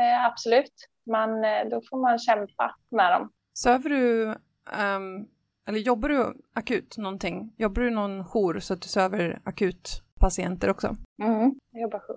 [0.03, 0.73] Eh, absolut.
[1.07, 3.33] Man, eh, då får man kämpa med dem.
[3.55, 5.29] Söver du um,
[5.69, 7.53] eller jobbar du akut någonting?
[7.59, 10.97] Jobbar du någon jour så att du söver akutpatienter också?
[11.23, 12.17] Mm, jag jobbar jour.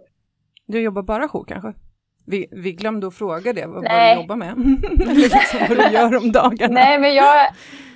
[0.65, 1.73] Du jobbar bara jour kanske?
[2.25, 4.49] Vi, vi glömde att fråga det, vad, vad du jobbar med.
[5.01, 6.73] Eller liksom vad du gör om dagarna.
[6.73, 7.47] Nej, men jag,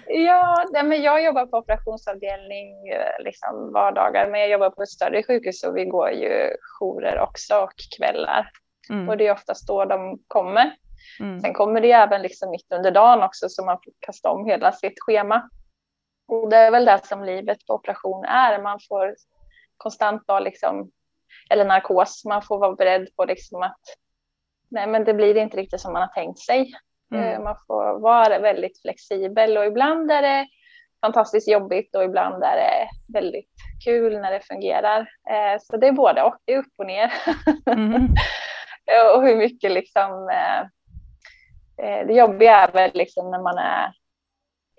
[0.08, 4.90] ja, nej, men jag jobbar på operationsavdelning eh, liksom vardagar, men jag jobbar på ett
[4.90, 8.52] större sjukhus och vi går ju jourer också och kvällar.
[8.90, 9.10] Mm.
[9.10, 10.76] Och det är oftast då de kommer.
[11.20, 11.40] Mm.
[11.40, 14.72] Sen kommer det även liksom mitt under dagen också så man får kasta om hela
[14.72, 15.50] sitt schema.
[16.28, 18.62] Och det är väl det som livet på operation är.
[18.62, 19.16] Man får
[19.78, 20.92] konstant vara liksom,
[21.50, 23.82] eller narkos, man får vara beredd på liksom att
[24.70, 26.74] nej men det blir inte riktigt som man har tänkt sig.
[27.14, 27.24] Mm.
[27.24, 30.48] Eh, man får vara väldigt flexibel och ibland är det
[31.02, 33.52] fantastiskt jobbigt och ibland är det väldigt
[33.86, 35.00] kul när det fungerar.
[35.30, 37.14] Eh, så det är både och, det är upp och ner.
[37.66, 38.08] Mm.
[39.16, 40.68] och hur mycket liksom Eh,
[41.78, 43.94] det jobbiga är väl liksom när man är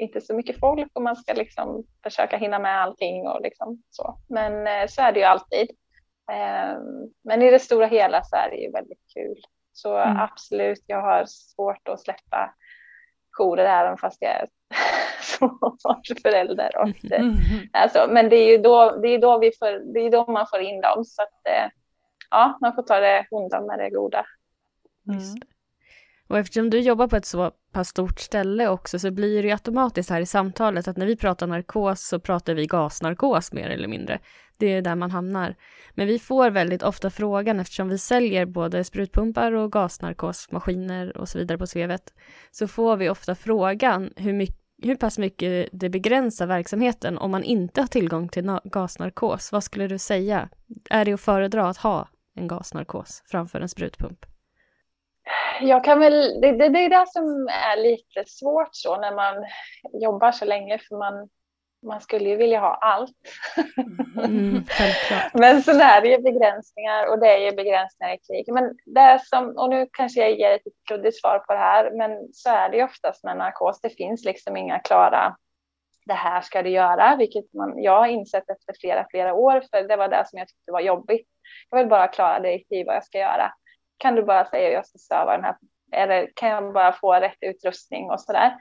[0.02, 4.18] inte så mycket folk och man ska liksom försöka hinna med allting och liksom så.
[4.28, 5.70] Men eh, så är det ju alltid.
[6.32, 9.36] Ehm, men i det stora hela så är det ju väldigt kul.
[9.72, 10.16] Så mm.
[10.16, 12.54] absolut, jag har svårt att släppa
[13.38, 14.48] jourer även fast jag är
[15.20, 16.76] småbarnsförälder.
[16.76, 17.34] Och, mm.
[17.72, 20.46] alltså, men det är ju då, det är då, vi får, det är då man
[20.50, 21.04] får in dem.
[21.04, 21.40] Så att,
[22.30, 24.26] ja, man får ta det onda med det goda.
[25.08, 25.20] Mm.
[26.32, 29.52] Och eftersom du jobbar på ett så pass stort ställe också så blir det ju
[29.52, 33.88] automatiskt här i samtalet att när vi pratar narkos så pratar vi gasnarkos mer eller
[33.88, 34.18] mindre.
[34.56, 35.54] Det är där man hamnar.
[35.90, 41.38] Men vi får väldigt ofta frågan eftersom vi säljer både sprutpumpar och gasnarkosmaskiner och så
[41.38, 42.14] vidare på Svevet
[42.50, 47.44] så får vi ofta frågan hur, mycket, hur pass mycket det begränsar verksamheten om man
[47.44, 49.52] inte har tillgång till gasnarkos.
[49.52, 50.48] Vad skulle du säga?
[50.90, 54.31] Är det att föredra att ha en gasnarkos framför en sprutpump?
[55.60, 59.34] Jag kan väl, det, det, det, är det som är lite svårt så när man
[59.92, 61.28] jobbar så länge för man,
[61.86, 63.16] man skulle ju vilja ha allt.
[64.24, 64.64] Mm,
[65.32, 68.54] men så är det ju begränsningar och det är ju begränsningar i krig.
[68.54, 72.32] Men det som, och nu kanske jag ger ett luddigt svar på det här, men
[72.32, 73.80] så är det ju oftast med narkos.
[73.80, 75.36] Det finns liksom inga klara
[76.06, 79.88] det här ska du göra, vilket man, jag har insett efter flera, flera år, för
[79.88, 81.28] det var det som jag tyckte var jobbigt.
[81.70, 83.52] Jag vill bara klara direktiv vad jag ska göra
[84.02, 85.56] kan du bara säga att jag ska söva den här,
[85.92, 88.56] eller kan jag bara få rätt utrustning och så där.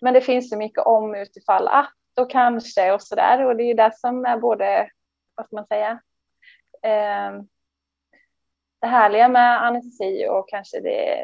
[0.00, 3.62] Men det finns så mycket om utifall att och kanske och så där och det
[3.62, 4.90] är det som är både,
[5.34, 5.90] vad ska man säga,
[6.82, 7.42] eh,
[8.80, 11.18] det härliga med anestesi och kanske det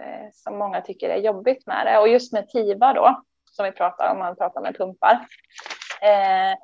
[0.00, 3.72] eh, som många tycker är jobbigt med det och just med TIVA då som vi
[3.72, 5.12] pratar om, man pratar med pumpar.
[6.02, 6.58] Eh,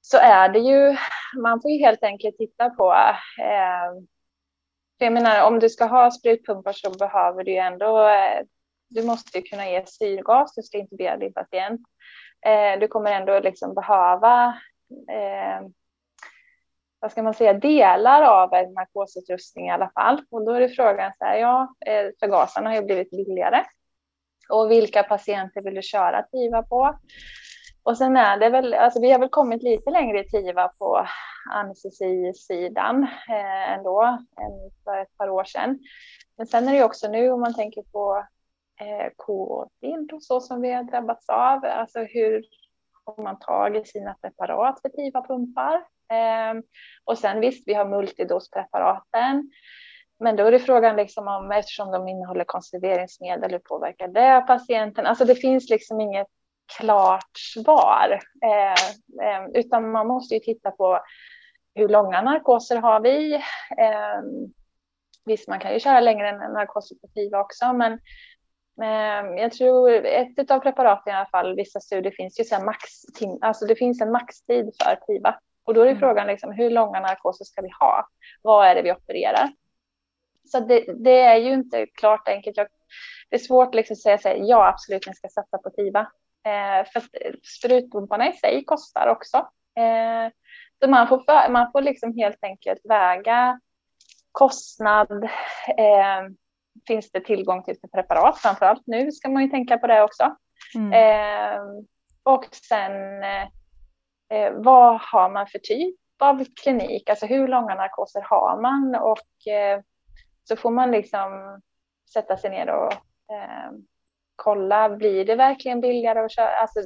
[0.00, 0.96] så är det ju,
[1.42, 2.92] man får ju helt enkelt titta på
[3.40, 4.17] eh,
[5.04, 8.44] jag menar, om du ska ha sprutpumpar så behöver du ju ändå, eh,
[8.88, 11.80] du måste kunna ge syrgas, du ska inte be din patient.
[12.46, 14.46] Eh, du kommer ändå liksom behöva,
[15.10, 15.68] eh,
[17.00, 20.22] vad ska man säga, delar av en narkosutrustning i alla fall.
[20.30, 21.74] Och då är det frågan så här, ja,
[22.20, 23.64] förgasarna har ju blivit billigare.
[24.48, 26.98] Och vilka patienter vill du köra TIVA på?
[27.88, 31.06] Och sen är det väl, alltså vi har väl kommit lite längre i TIVA på
[31.50, 34.02] anestesisidan eh, ändå
[34.40, 35.78] än för ett par år sedan.
[36.36, 38.26] Men sen är det också nu om man tänker på
[38.80, 42.44] eh, covid och så som vi har drabbats av, alltså hur
[43.04, 45.74] får man tag i sina preparat för TIVA-pumpar?
[46.12, 46.62] Eh,
[47.04, 49.50] och sen visst, vi har multidospreparaten.
[50.20, 55.06] Men då är det frågan liksom om, eftersom de innehåller konserveringsmedel, hur påverkar det patienten?
[55.06, 56.28] Alltså det finns liksom inget
[56.76, 58.72] klart svar, eh,
[59.26, 61.00] eh, utan man måste ju titta på
[61.74, 63.34] hur långa narkoser har vi?
[63.78, 64.22] Eh,
[65.24, 67.98] visst, man kan ju köra längre än narkosoperativa också, men
[69.38, 72.80] jag tror ett av preparaten i alla fall, vissa studier finns ju så max,
[73.40, 75.38] alltså det finns en maxtid för TIVA.
[75.64, 75.98] Och då är mm.
[75.98, 78.08] frågan liksom, hur långa narkoser ska vi ha?
[78.42, 79.48] Vad är det vi opererar?
[80.44, 82.56] Så det, det är ju inte klart enkelt.
[82.56, 82.66] Jag,
[83.30, 86.06] det är svårt liksom att säga här, ja absolut, ni ska satsa på TIVA.
[86.48, 87.02] Eh, för
[87.42, 89.36] sprutpumparna i sig kostar också.
[89.76, 90.32] Eh,
[90.82, 93.60] så man får, för, man får liksom helt enkelt väga
[94.32, 95.24] kostnad.
[95.76, 96.22] Eh,
[96.86, 98.38] finns det tillgång till preparat?
[98.38, 100.36] Framför allt nu ska man ju tänka på det också.
[100.74, 100.92] Mm.
[100.92, 101.60] Eh,
[102.22, 107.10] och sen eh, vad har man för typ av klinik?
[107.10, 108.94] Alltså hur långa narkoser har man?
[108.94, 109.80] Och eh,
[110.44, 111.60] så får man liksom
[112.12, 112.92] sätta sig ner och
[113.32, 113.70] eh,
[114.38, 116.48] kolla, blir det verkligen billigare att köra?
[116.48, 116.80] Alltså,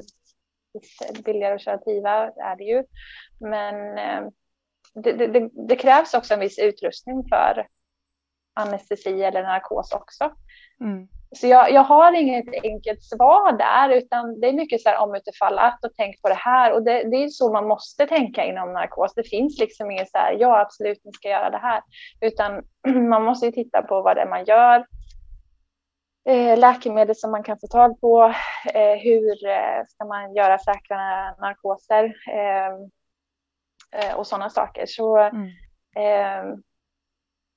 [1.25, 2.83] billigare att köra TIVA är det ju.
[3.39, 4.29] Men eh,
[4.93, 7.67] det, det, det, krävs också en viss utrustning för
[8.53, 10.31] anestesi eller narkos också.
[10.81, 11.07] Mm.
[11.35, 15.15] Så jag, jag, har inget enkelt svar där, utan det är mycket så här om
[15.15, 16.73] utifall att och tänk på det här.
[16.73, 19.13] Och det, det, är så man måste tänka inom narkos.
[19.13, 21.81] Det finns liksom inget så här, ja absolut, ni ska göra det här.
[22.21, 22.63] Utan
[23.09, 24.85] man måste ju titta på vad det är man gör.
[26.25, 28.33] Eh, läkemedel som man kan få tag på.
[28.73, 30.97] Eh, hur eh, ska man göra säkra
[31.35, 32.13] narkoser?
[34.17, 34.85] och sådana saker.
[34.85, 35.49] Så mm.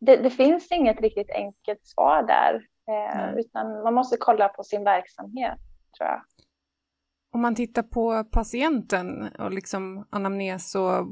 [0.01, 2.67] det, det, finns inget riktigt enkelt svar där.
[2.89, 3.39] Mm.
[3.39, 5.59] Utan man måste kolla på sin verksamhet,
[5.99, 6.23] tror jag.
[7.33, 11.07] Om man tittar på patienten och liksom anamnes och,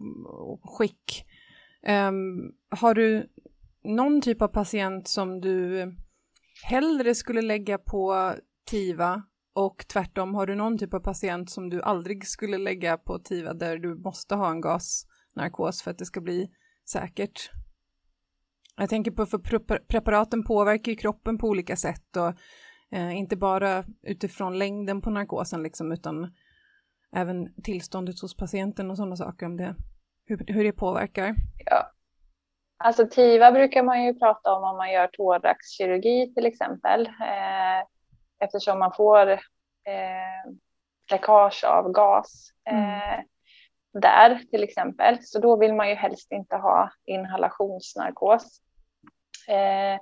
[0.62, 1.26] skick.
[2.08, 3.28] Um, har du
[3.82, 5.82] någon typ av patient som du
[6.64, 8.34] hellre skulle lägga på
[8.66, 9.22] TIVA
[9.54, 13.54] och tvärtom, har du någon typ av patient som du aldrig skulle lägga på TIVA
[13.54, 16.50] där du måste ha en gasnarkos för att det ska bli
[16.90, 17.50] säkert?
[18.76, 19.38] Jag tänker på för
[19.78, 22.32] preparaten påverkar ju kroppen på olika sätt och
[22.96, 26.32] eh, inte bara utifrån längden på narkosen liksom utan
[27.16, 29.76] även tillståndet hos patienten och sådana saker om det,
[30.24, 31.34] hur, hur det påverkar.
[31.66, 31.93] Ja,
[32.84, 37.06] Alltså TIVA brukar man ju prata om om man gör thoraxkirurgi till exempel.
[37.06, 37.86] Eh,
[38.38, 40.52] eftersom man får eh,
[41.10, 43.24] läckage av gas eh, mm.
[43.92, 45.18] där till exempel.
[45.22, 48.60] Så då vill man ju helst inte ha inhalationsnarkos.
[49.48, 50.00] Eh,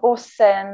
[0.00, 0.66] och sen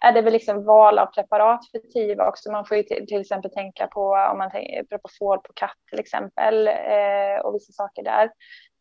[0.00, 2.52] är det väl liksom val av preparat för TIVA också.
[2.52, 6.00] Man får ju till, till exempel tänka på om man tänker Propofol på katt till
[6.00, 8.24] exempel eh, och vissa saker där.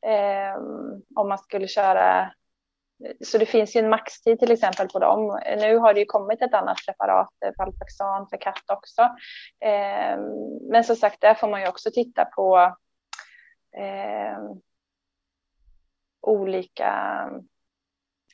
[0.05, 0.55] Eh,
[1.15, 2.31] om man skulle köra
[3.25, 5.39] så det finns ju en maxtid till exempel på dem.
[5.57, 9.01] Nu har det ju kommit ett annat preparat, eh, Valpaxan för katt också.
[9.65, 10.17] Eh,
[10.71, 12.75] men som sagt, där får man ju också titta på
[13.77, 14.37] eh,
[16.21, 17.29] olika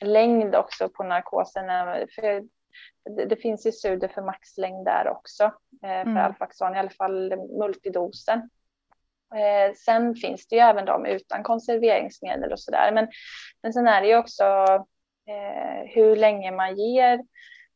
[0.00, 1.66] längd också på narkosen.
[2.14, 2.42] För
[3.16, 5.44] det, det, finns ju studier för maxlängd där också,
[5.82, 6.16] eh, för mm.
[6.16, 8.50] Alfaxon, i alla fall multidosen.
[9.34, 12.92] Eh, sen finns det ju även de utan konserveringsmedel och sådär.
[12.92, 13.08] Men,
[13.62, 14.44] men sen är det ju också
[15.26, 17.22] eh, hur länge man ger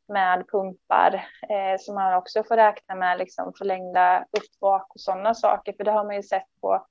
[0.09, 1.14] med pumpar
[1.49, 5.72] eh, som man också får räkna med liksom förlängda uppvak och sådana saker.
[5.72, 6.86] För det har man ju sett på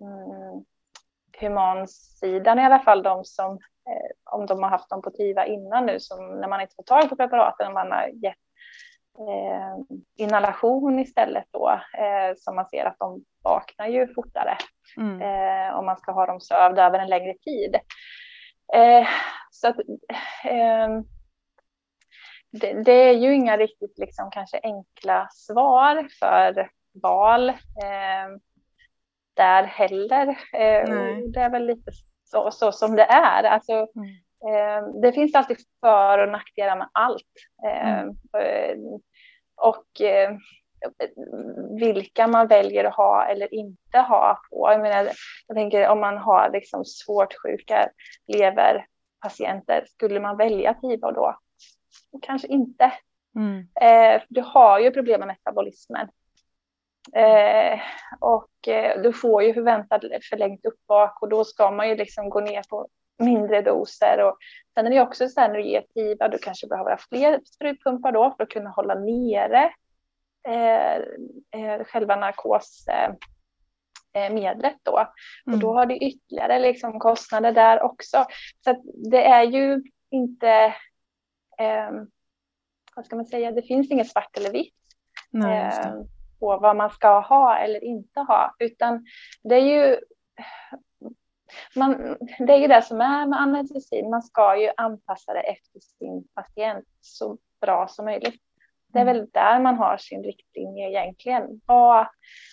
[0.00, 0.64] mm,
[1.40, 3.58] humansidan i alla fall, de som,
[3.88, 6.82] eh, om de har haft dem på TIVA innan nu, som när man inte får
[6.82, 8.36] tag på preparaten, man har gett
[9.18, 14.56] eh, inhalation istället då, eh, som man ser att de vaknar ju fortare
[14.96, 15.20] mm.
[15.20, 17.74] eh, om man ska ha dem sövda över en längre tid.
[18.74, 19.08] Eh,
[19.50, 19.78] så att,
[20.44, 21.00] eh,
[22.50, 26.70] det, det, är ju inga riktigt liksom kanske enkla svar för
[27.02, 28.28] val eh,
[29.34, 30.38] där heller.
[31.32, 31.90] Det är väl lite
[32.34, 33.44] så, så, som det är.
[33.44, 34.08] Alltså, mm.
[34.48, 37.22] eh, det finns alltid för och nackdelar med allt.
[37.66, 38.14] Eh, mm.
[39.56, 40.36] Och eh,
[41.80, 44.68] vilka man väljer att ha eller inte ha på.
[44.72, 45.10] Jag, menar,
[45.46, 47.90] jag tänker om man har liksom svårt sjuka
[48.26, 51.38] leverpatienter, skulle man välja TIVA då?
[52.22, 52.92] Kanske inte.
[53.36, 53.68] Mm.
[53.80, 56.08] Eh, du har ju problem med metabolismen.
[57.12, 57.80] Eh,
[58.20, 62.40] och eh, du får ju förväntad förlängt uppvak och då ska man ju liksom gå
[62.40, 62.88] ner på
[63.18, 64.24] mindre doser.
[64.24, 64.36] Och
[64.74, 67.40] sen är det också så här när du ger TIVA, du kanske behöver ha fler
[67.44, 69.70] sprutpumpar då för att kunna hålla nere
[70.48, 70.94] eh,
[71.60, 73.20] eh själva narkosmedlet
[74.64, 74.98] eh, då.
[74.98, 75.54] Mm.
[75.54, 78.26] Och då har du ytterligare liksom kostnader där också.
[78.64, 80.74] Så det är ju inte,
[81.58, 81.90] eh,
[82.96, 84.74] vad ska man säga, det finns inget svart eller vitt.
[85.30, 85.72] Nej,
[86.44, 89.06] på vad man ska ha eller inte ha, utan
[89.42, 89.98] det är ju
[91.76, 95.80] man, det är ju det som är med anestesi, man ska ju anpassa det efter
[95.80, 98.40] sin patient så bra som möjligt.
[98.92, 99.16] Det är mm.
[99.16, 101.60] väl där man har sin riktlinje egentligen.
[101.66, 102.06] Vad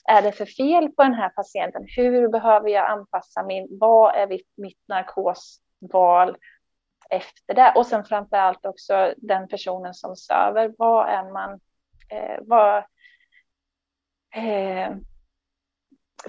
[0.10, 1.86] är det för fel på den här patienten?
[1.98, 6.38] Hur behöver jag anpassa min, vad är mitt, mitt narkosval
[7.10, 7.74] efter det?
[7.76, 11.60] Och sen framför allt också den personen som söver, vad är man,
[12.10, 12.84] eh, vad,
[14.36, 14.96] Eh,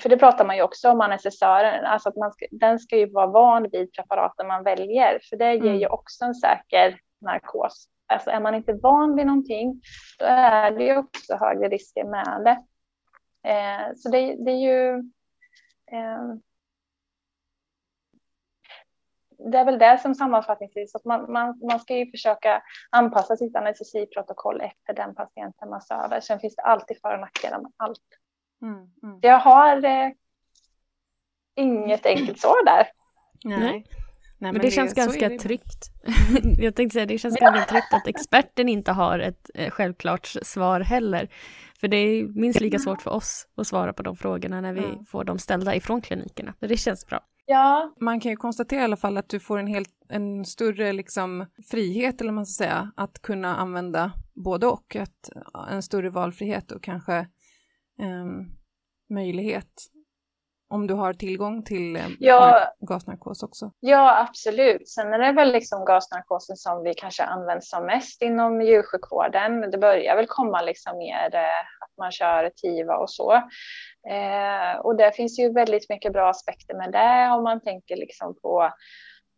[0.00, 3.06] för det pratar man ju också om anestesören, alltså att man ska, den ska ju
[3.06, 5.80] vara van vid preparaten man väljer, för det ger mm.
[5.80, 7.88] ju också en säker narkos.
[8.06, 9.82] Alltså är man inte van vid någonting,
[10.18, 12.62] då är det ju också högre risker med det.
[13.50, 14.94] Eh, så det, det, är ju
[15.92, 16.34] eh,
[19.50, 23.56] det är väl det som sammanfattningsvis, att man, man, man ska ju försöka anpassa sitt
[23.56, 26.20] anestesiprotokoll efter den patienten man söver.
[26.20, 28.00] Sen finns det alltid för och nackdelar med allt.
[28.62, 29.18] Mm, mm.
[29.22, 30.10] Jag har eh,
[31.56, 32.86] inget enkelt svar där.
[33.44, 33.58] Nej.
[33.58, 33.86] Nej.
[34.38, 35.90] men, men det, det, känns ganska det tryggt.
[36.58, 37.50] Jag tänkte säga, det känns ja.
[37.50, 41.28] ganska tryggt att experten inte har ett eh, självklart svar heller.
[41.80, 44.84] För det är minst lika svårt för oss att svara på de frågorna när vi
[44.84, 45.04] mm.
[45.04, 46.54] får dem ställda ifrån klinikerna.
[46.60, 47.20] Så det känns bra.
[47.46, 47.94] Ja.
[48.00, 51.46] Man kan ju konstatera i alla fall att du får en, helt, en större liksom,
[51.70, 54.96] frihet, eller man ska säga, att kunna använda både och.
[54.96, 55.30] Ett,
[55.70, 57.26] en större valfrihet och kanske
[57.98, 58.52] um,
[59.10, 59.92] möjlighet
[60.72, 63.72] om du har tillgång till eh, ja, gasnarkos också?
[63.80, 64.88] Ja, absolut.
[64.88, 69.70] Sen är det väl liksom gasnarkosen som vi kanske använder som mest inom djursjukvården.
[69.70, 73.32] Det börjar väl komma liksom mer eh, att man kör TIVA och så.
[74.10, 78.34] Eh, och det finns ju väldigt mycket bra aspekter med det om man tänker liksom
[78.42, 78.72] på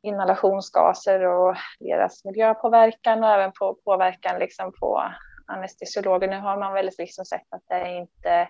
[0.03, 5.03] inhalationsgaser och deras miljöpåverkan och även på påverkan liksom på
[5.47, 6.29] anestesiologer.
[6.29, 8.49] Nu har man väl liksom sett att det är inte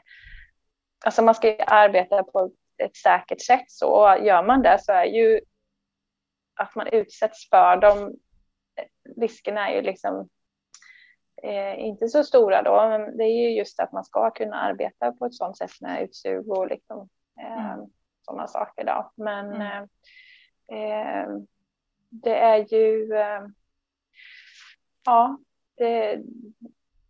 [1.06, 3.64] Alltså man ska arbeta på ett säkert sätt.
[3.70, 5.40] Så gör man det så är ju
[6.54, 8.14] att man utsätts för dem,
[9.16, 10.28] riskerna är ju liksom
[11.44, 15.12] eh, inte så stora då, men det är ju just att man ska kunna arbeta
[15.12, 17.08] på ett sådant sätt med utsug och liksom,
[17.40, 17.86] eh, mm.
[18.22, 18.84] sådana saker.
[18.84, 19.12] Då.
[19.14, 19.88] Men mm.
[20.72, 21.28] eh, eh
[22.10, 23.46] det är ju, eh,
[25.04, 25.38] ja,
[25.76, 26.22] det,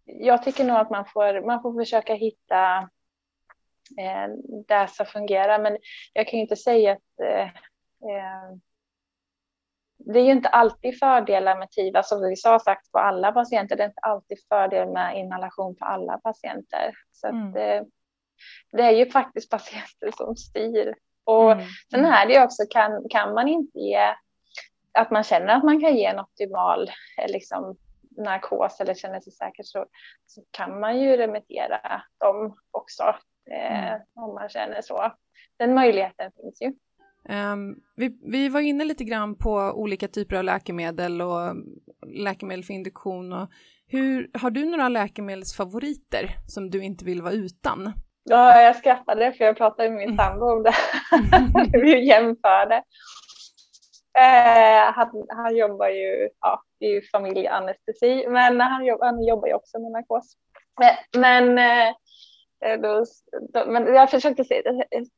[0.05, 2.78] jag tycker nog att man får, man får försöka hitta
[3.99, 4.28] eh,
[4.68, 5.59] det som fungerar.
[5.62, 5.78] Men
[6.12, 7.01] jag kan ju inte säga att
[10.07, 13.76] det är ju inte alltid fördelar med TIVA, som vi sa sagt på alla patienter.
[13.76, 16.94] Det är inte alltid fördel med inhalation för alla patienter.
[17.12, 17.48] Så mm.
[17.48, 17.82] att, eh,
[18.72, 20.94] det är ju faktiskt patienter som styr.
[21.24, 21.64] Och mm.
[21.90, 24.14] sen är det också, kan, kan man inte ge,
[24.98, 27.76] att man känner att man kan ge en optimal eh, liksom,
[28.16, 29.86] narkos eller känner sig säker så,
[30.26, 33.02] så kan man ju remittera dem också
[33.50, 34.00] eh, mm.
[34.14, 35.12] om man känner så.
[35.57, 36.74] Den möjligheten finns ju.
[37.29, 41.57] Um, vi, vi, var inne lite grann på olika typer av läkemedel och
[42.07, 43.33] läkemedel för induktion.
[43.33, 43.49] Och
[43.87, 47.93] hur, har du några läkemedelsfavoriter som du inte vill vara utan?
[48.25, 50.16] Ja, jag skrattade för jag pratade med min mm.
[50.16, 50.75] sambo om det.
[51.79, 52.75] vi jämförde.
[54.18, 59.49] Eh, han, han, jobbar ju, ja, det är ju familjeanestesi, men han, jobb, han jobbar
[59.49, 60.37] ju också med narkos.
[60.81, 61.95] Men, men eh, Eh,
[62.82, 63.04] då,
[63.52, 64.62] då, men jag försökte se,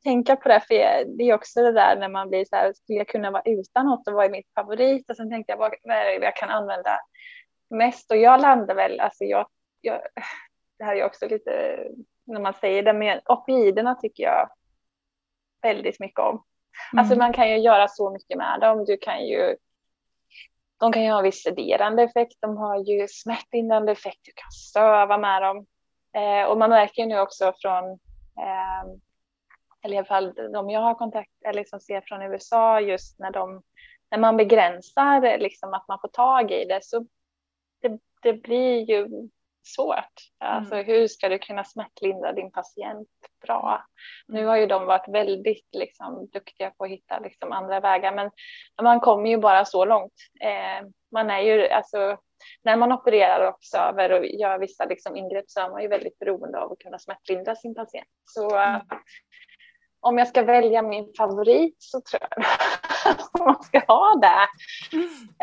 [0.02, 0.74] tänka på det, för
[1.18, 3.86] det är också det där när man blir så här, skulle jag kunna vara utan
[3.86, 5.10] något och vad är mitt favorit?
[5.10, 6.98] Och sen tänkte jag, vad, vad är det jag kan använda
[7.70, 8.10] mest?
[8.10, 9.46] Och jag landar väl, alltså jag,
[9.80, 10.00] jag
[10.78, 11.78] det här är också lite,
[12.26, 14.50] när man säger det, men opioiderna tycker jag
[15.62, 16.26] väldigt mycket om.
[16.26, 16.44] Alltså
[16.92, 17.00] mm.
[17.00, 18.84] Alltså man kan ju göra så mycket med dem.
[18.84, 19.56] Du kan ju
[20.80, 25.18] de kan ju ha viss sederande effekt, de har ju smärtlindrande effekt, du kan söva
[25.18, 25.66] med dem.
[26.16, 27.84] Eh, och man märker nu också från,
[28.40, 28.84] eh,
[29.82, 33.30] eller i alla fall de jag har kontakt eller liksom ser från USA, just när,
[33.30, 33.62] de,
[34.10, 37.06] när man begränsar liksom att man får tag i det, så
[37.82, 39.08] det, det blir ju
[39.66, 40.14] svårt.
[40.38, 40.86] Alltså mm.
[40.86, 43.08] hur ska du kunna smärtlindra din patient
[43.46, 43.86] bra?
[44.26, 48.30] Nu har ju de varit väldigt liksom, duktiga på att hitta liksom, andra vägar, men
[48.82, 50.14] man kommer ju bara så långt.
[50.40, 52.18] Eh, man är ju, alltså,
[52.64, 56.18] när man opererar och söver och gör vissa liksom, ingrepp så är man ju väldigt
[56.18, 58.08] beroende av att kunna smärtlindra sin patient.
[58.24, 58.80] Så mm.
[60.00, 62.44] om jag ska välja min favorit så tror jag
[63.12, 64.48] att man ska ha det.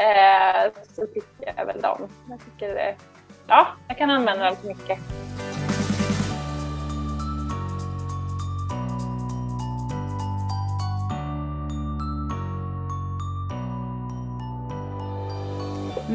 [0.03, 2.09] Eh, så tycker jag väl dem.
[2.29, 2.95] Jag tycker det
[3.47, 4.99] ja, jag kan använda dem till mycket.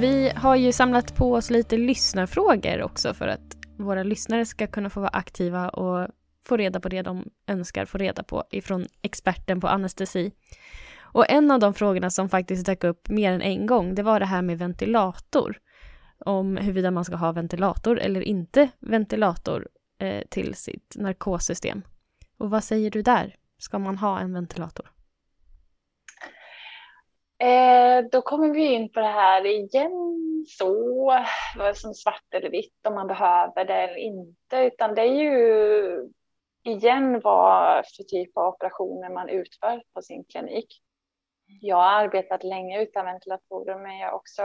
[0.01, 4.91] Vi har ju samlat på oss lite lyssnarfrågor också för att våra lyssnare ska kunna
[4.91, 6.09] få vara aktiva och
[6.47, 10.33] få reda på det de önskar få reda på ifrån experten på anestesi.
[11.01, 14.21] Och en av de frågorna som faktiskt dök upp mer än en gång, det var
[14.21, 15.59] det här med ventilator
[16.19, 19.69] om huruvida man ska ha ventilator eller inte ventilator
[19.99, 21.83] eh, till sitt narkossystem.
[22.39, 23.37] Och vad säger du där?
[23.59, 24.91] Ska man ha en ventilator?
[27.41, 30.17] Eh, då kommer vi in på det här igen
[30.49, 30.75] så,
[31.57, 36.09] vad som svart eller vitt, om man behöver det eller inte, utan det är ju
[36.65, 40.67] igen vad för typ av operationer man utför på sin klinik.
[41.61, 44.43] Jag har arbetat länge utan ventilatorer, men jag har också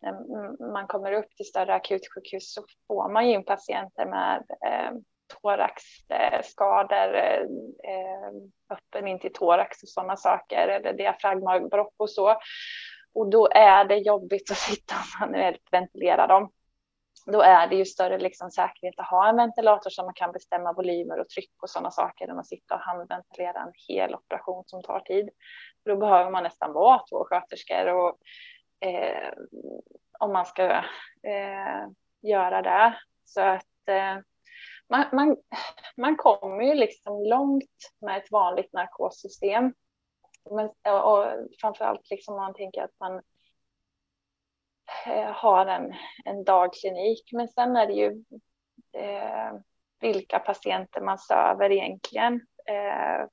[0.00, 4.98] när man kommer upp till större akutsjukhus så får man ju in patienter med eh,
[5.28, 7.42] thoraxskador, eh,
[7.92, 8.30] eh,
[8.70, 12.36] öppen in till thorax och sådana saker, eller diafragmabrock och så.
[13.14, 16.50] Och då är det jobbigt att sitta och manuellt ventilera dem.
[17.26, 20.72] Då är det ju större liksom säkerhet att ha en ventilator så man kan bestämma
[20.72, 24.82] volymer och tryck och sådana saker när man sitter och handventilerar en hel operation som
[24.82, 25.28] tar tid.
[25.84, 28.18] Då behöver man nästan vara två sköterskor och
[28.88, 29.32] eh,
[30.18, 30.64] om man ska
[31.22, 31.86] eh,
[32.22, 32.94] göra det.
[33.24, 34.16] Så att eh,
[34.88, 35.36] man, man,
[35.96, 39.74] man kommer ju liksom långt med ett vanligt narkossystem.
[40.50, 41.26] Men, och, och
[41.60, 43.22] framförallt liksom om man tänker att man
[45.06, 47.28] eh, har en, en dagklinik.
[47.32, 48.24] Men sen är det ju
[48.92, 49.52] eh,
[50.00, 52.34] vilka patienter man söver egentligen.
[52.66, 53.26] Eh,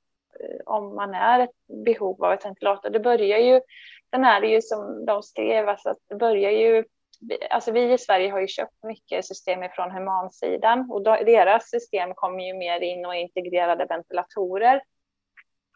[0.66, 2.90] om man är ett behov av ett ventilator.
[2.90, 3.60] Det börjar ju
[4.10, 6.84] Sen är det ju som de skrev, alltså att det börjar ju
[7.50, 12.14] Alltså vi i Sverige har ju köpt mycket system från humansidan och då, deras system
[12.14, 14.82] kommer ju mer in och integrerade ventilatorer.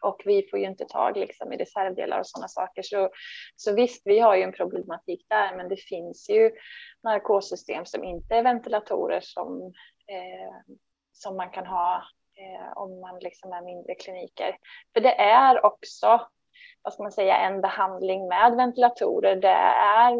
[0.03, 2.81] Och vi får ju inte tag liksom, i reservdelar och sådana saker.
[2.81, 3.09] Så,
[3.55, 6.51] så visst, vi har ju en problematik där, men det finns ju
[7.03, 9.73] narkossystem som inte är ventilatorer som,
[10.07, 10.75] eh,
[11.11, 12.03] som man kan ha
[12.37, 14.57] eh, om man liksom är mindre kliniker.
[14.93, 16.27] För det är också
[16.83, 19.35] vad ska man säga, en behandling med ventilatorer.
[19.35, 20.13] Det är,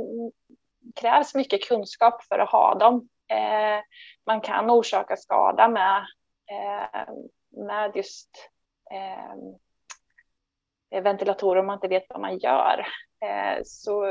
[0.95, 3.09] krävs mycket kunskap för att ha dem.
[3.27, 3.79] Eh,
[4.25, 6.05] man kan orsaka skada med,
[6.51, 7.09] eh,
[7.65, 8.49] med just
[8.91, 9.35] eh,
[11.01, 12.87] ventilatorer om man inte vet vad man gör.
[13.25, 14.05] Eh, så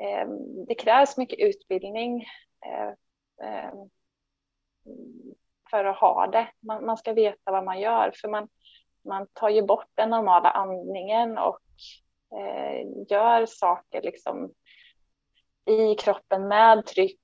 [0.00, 0.28] eh,
[0.66, 2.24] det krävs mycket utbildning
[2.66, 2.88] eh,
[3.48, 3.72] eh
[5.70, 6.48] för att ha det.
[6.60, 8.48] Man, man, ska veta vad man gör, för man,
[9.04, 11.60] man tar ju bort den normala andningen och
[12.38, 14.52] eh, gör saker liksom
[15.64, 17.20] i kroppen med tryck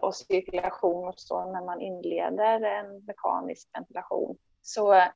[0.00, 4.36] och cirkulation och så när man inleder en mekanisk ventilation.
[4.62, 5.08] Så eh,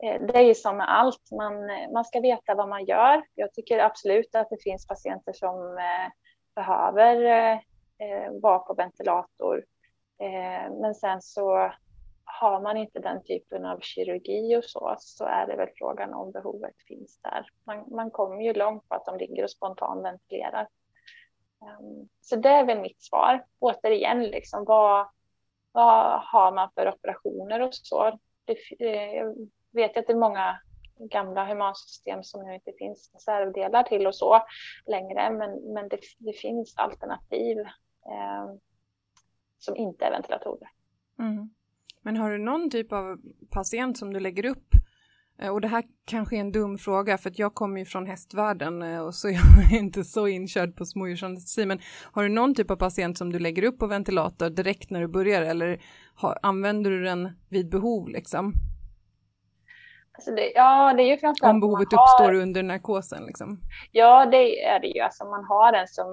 [0.00, 1.54] det är ju som med allt, man,
[1.92, 3.22] man ska veta vad man gör.
[3.34, 6.12] Jag tycker absolut att det finns patienter som eh,
[6.54, 7.22] behöver
[7.98, 9.64] eh, vara på ventilator.
[10.80, 11.70] Men sen så
[12.24, 16.32] har man inte den typen av kirurgi och så, så är det väl frågan om
[16.32, 17.46] behovet finns där.
[17.66, 20.68] Man, man kommer ju långt på att de ligger och spontanventilerar.
[21.64, 23.44] Ehm, så det är väl mitt svar.
[23.58, 25.06] Återigen, liksom, vad,
[25.72, 28.18] vad har man för operationer och så?
[28.44, 29.34] Det, eh, jag
[29.72, 30.58] vet att det är många
[30.98, 34.42] gamla humansystem som nu inte finns reservdelar till och så
[34.86, 37.58] längre, men, men det, det finns alternativ
[38.06, 38.54] eh,
[39.58, 40.68] som inte är ventilatorer.
[41.18, 41.50] Mm.
[42.00, 43.18] Men har du någon typ av
[43.50, 44.73] patient som du lägger upp
[45.38, 48.06] Eh, och det här kanske är en dum fråga för att jag kommer ju från
[48.06, 51.66] hästvärlden eh, och så är jag inte så inkörd på smådjursanestesi.
[51.66, 51.78] Men
[52.12, 55.08] har du någon typ av patient som du lägger upp på ventilator direkt när du
[55.08, 55.80] börjar eller
[56.14, 58.54] har, använder du den vid behov liksom?
[60.16, 63.60] Alltså det, ja, det är ju framförallt Om behovet har, uppstår under narkosen liksom?
[63.92, 65.00] Ja, det är det ju.
[65.00, 66.06] Alltså man har en som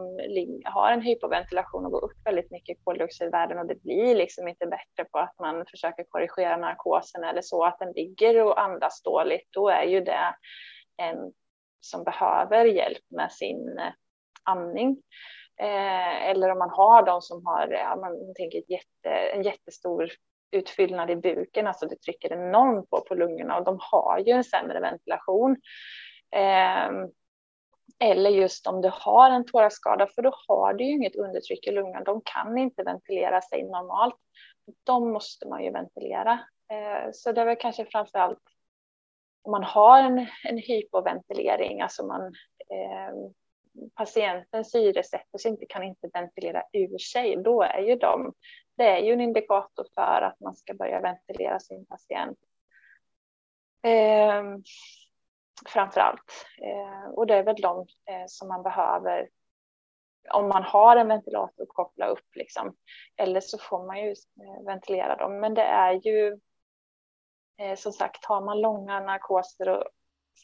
[0.66, 4.66] har en hypoventilation och går upp väldigt mycket i koldioxidvärden och det blir liksom inte
[4.66, 9.48] bättre på att man försöker korrigera narkosen eller så att den ligger och andas dåligt.
[9.52, 10.36] Då är ju det
[10.98, 11.32] en
[11.82, 13.94] som behöver hjälp med sin eh,
[14.44, 15.02] andning.
[15.60, 20.10] Eh, eller om man har de som har, ja, man tänker ett jätte, en jättestor
[20.52, 24.44] utfyllnad i buken, alltså det trycker enormt på, på lungorna och de har ju en
[24.44, 25.58] sämre ventilation.
[26.32, 26.90] Eh,
[28.00, 31.72] eller just om du har en thoraxskada, för då har du ju inget undertryck i
[31.72, 32.04] lungan.
[32.04, 34.16] De kan inte ventilera sig normalt.
[34.84, 36.40] De måste man ju ventilera.
[36.72, 38.40] Eh, så det är väl kanske framför allt
[39.44, 42.22] om man har en, en hypoventilering, alltså man
[42.70, 43.14] eh,
[43.96, 48.34] patienten syresätter sig inte, kan inte ventilera ur sig, då är ju de
[48.78, 52.40] det är ju en indikator för att man ska börja ventilera sin patient.
[53.84, 54.44] Eh,
[55.66, 56.46] framför allt.
[56.62, 59.30] Eh, och det är väl de eh, som man behöver
[60.34, 62.76] om man har en ventilator koppla upp liksom.
[63.18, 65.40] Eller så får man ju eh, ventilera dem.
[65.40, 66.40] Men det är ju
[67.58, 69.84] eh, som sagt, har man långa narkoser och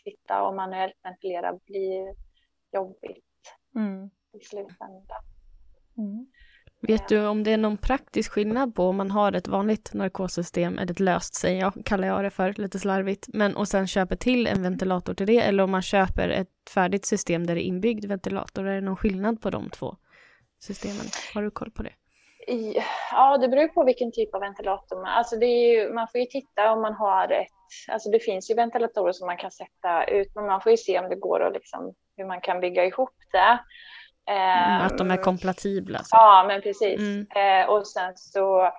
[0.04, 2.16] sitta och manuellt ventilera blir
[2.72, 3.27] jobbigt
[3.76, 4.10] mm.
[4.34, 5.24] i slutändan.
[5.98, 6.28] Mm.
[6.82, 10.78] Vet du om det är någon praktisk skillnad på om man har ett vanligt narkossystem,
[10.78, 14.16] eller ett löst säger jag, kallar jag det för, lite slarvigt, men och sen köper
[14.16, 17.68] till en ventilator till det, eller om man köper ett färdigt system där det är
[17.68, 19.96] inbyggd ventilator, är det någon skillnad på de två
[20.60, 21.06] systemen?
[21.34, 21.94] Har du koll på det?
[23.12, 25.08] Ja, det beror på vilken typ av ventilator man...
[25.08, 27.48] Alltså det är ju, man får ju titta om man har ett...
[27.88, 31.00] Alltså det finns ju ventilatorer som man kan sätta ut, men man får ju se
[31.00, 33.60] om det går och liksom hur man kan bygga ihop det.
[34.32, 36.02] Mm, att de är ehm, kompatibla.
[36.12, 37.00] Ja, men precis.
[37.00, 37.28] Mm.
[37.36, 38.72] Eh, och sen så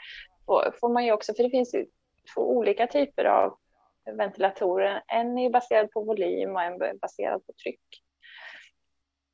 [0.80, 1.86] får man ju också, för det finns ju
[2.34, 3.59] två olika typer av
[4.16, 5.03] ventilatorer.
[5.07, 7.80] En är baserad på volym och en är baserad på tryck.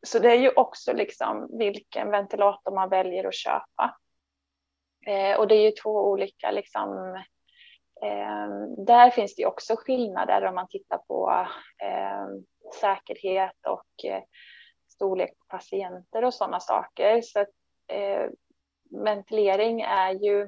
[0.07, 3.97] Så det är ju också liksom vilken ventilator man väljer att köpa.
[5.07, 7.15] Eh, och det är ju två olika liksom.
[8.03, 11.47] Eh, där finns det också skillnader om man tittar på
[11.83, 12.27] eh,
[12.81, 14.23] säkerhet och eh,
[14.89, 17.23] storlek på patienter och sådana saker.
[17.23, 17.51] Så att,
[17.87, 18.27] eh,
[18.91, 20.43] ventilering är ju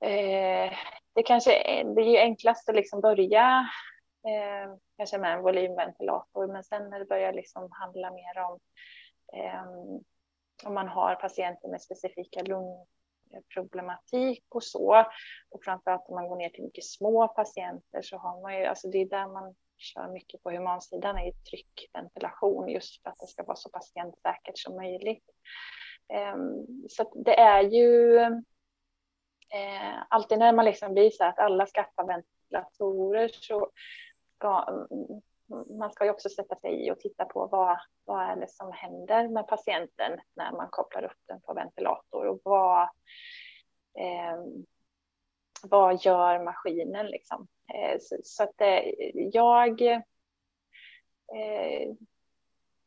[0.00, 0.72] eh,
[1.14, 3.68] det kanske är, det är ju enklast att liksom börja
[4.26, 8.60] eh, kanske med en volymventilator, men sen när det börjar liksom handla mer om
[9.32, 9.64] eh,
[10.64, 15.06] om man har patienter med specifika lungproblematik och så.
[15.50, 18.88] Och framförallt om man går ner till mycket små patienter så har man ju, alltså
[18.88, 23.42] det är där man kör mycket på humansidan är tryckventilation just för att det ska
[23.42, 25.24] vara så patientsäkert som möjligt.
[26.08, 28.16] Ehm, så det är ju
[29.52, 33.70] eh, alltid när man liksom blir så att alla skaffar ventilatorer så
[34.36, 35.22] ska mm,
[35.78, 38.72] man ska ju också sätta sig i och titta på vad, vad är det som
[38.72, 42.82] händer med patienten när man kopplar upp den på ventilator och vad,
[43.98, 44.38] eh,
[45.62, 47.48] vad gör maskinen liksom.
[47.74, 48.82] Eh, så, så, att eh,
[49.14, 50.00] jag, eh,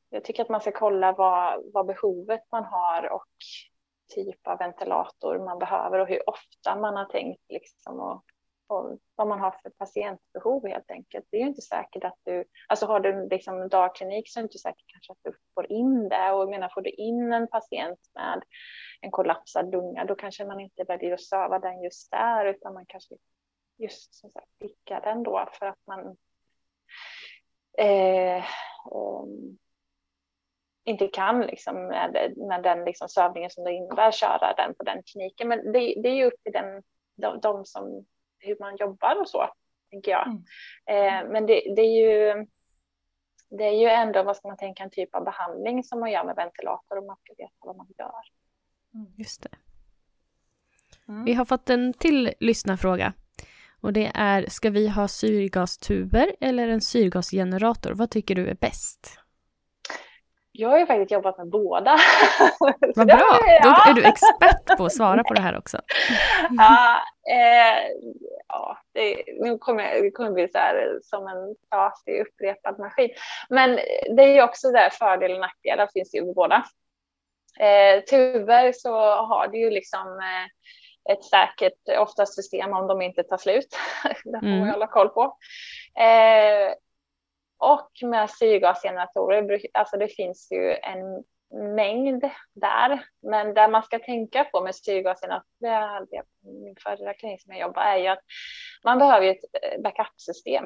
[0.10, 3.28] jag tycker att man ska kolla vad, vad behovet man har och
[4.16, 8.24] typ av ventilator man behöver och hur ofta man har tänkt liksom och,
[8.68, 11.26] och vad man har för patientbehov helt enkelt.
[11.32, 14.46] Det är ju inte säkert att du, alltså har du liksom dagklinik så är det
[14.46, 17.48] inte säkert kanske att du får in det och jag menar får du in en
[17.48, 18.44] patient med
[19.02, 22.86] en kollapsad lunga då kanske man inte väljer att söva den just där utan man
[22.88, 23.16] kanske
[23.78, 26.18] just som sagt picka den då för att man
[27.78, 28.44] eh,
[28.92, 29.58] um,
[30.84, 35.04] inte kan liksom med, med den liksom sövningen som det innebär köra den på den
[35.04, 35.48] kliniken.
[35.48, 36.84] Men det, det är ju upp till den,
[37.16, 38.06] de, de, som,
[38.40, 39.50] hur man jobbar och så,
[39.90, 40.28] tänker jag.
[40.28, 40.44] Mm.
[40.86, 42.46] Eh, men det, det, är ju
[43.50, 46.24] det är ju ändå, vad ska man tänka, en typ av behandling som man gör
[46.24, 48.22] med ventilator och man ska veta vad man gör.
[48.94, 49.58] Mm, just det.
[51.08, 51.26] Mm.
[51.26, 53.14] Vi har fått en till lyssnarfråga.
[53.86, 57.94] Och det är, ska vi ha syrgastuber eller en syrgasgenerator?
[57.94, 59.20] Vad tycker du är bäst?
[60.52, 61.98] Jag har ju faktiskt jobbat med båda.
[62.96, 65.78] Vad bra, då är du expert på att svara på det här också.
[66.58, 67.84] ja, eh,
[68.48, 73.10] ja det, nu kommer jag, det kommer bli så här som en trasig upprepad maskin.
[73.50, 73.76] Men
[74.16, 76.66] det är ju också där fördel och nackdelar finns ju med båda.
[77.60, 80.48] Eh, tuber så har du ju liksom eh,
[81.10, 83.78] ett säkert, oftast system om de inte tar slut.
[84.04, 84.70] det får man mm.
[84.70, 85.38] hålla koll på.
[86.00, 86.74] Eh,
[87.58, 91.24] och med syrgasgeneratorer, alltså det finns ju en
[91.76, 93.06] mängd där.
[93.22, 97.82] Men det man ska tänka på med syrgasgeneratorer, det min förra klinik som jag jobbar,
[97.82, 98.24] är ju att
[98.84, 100.66] man behöver ett eh, backup-system.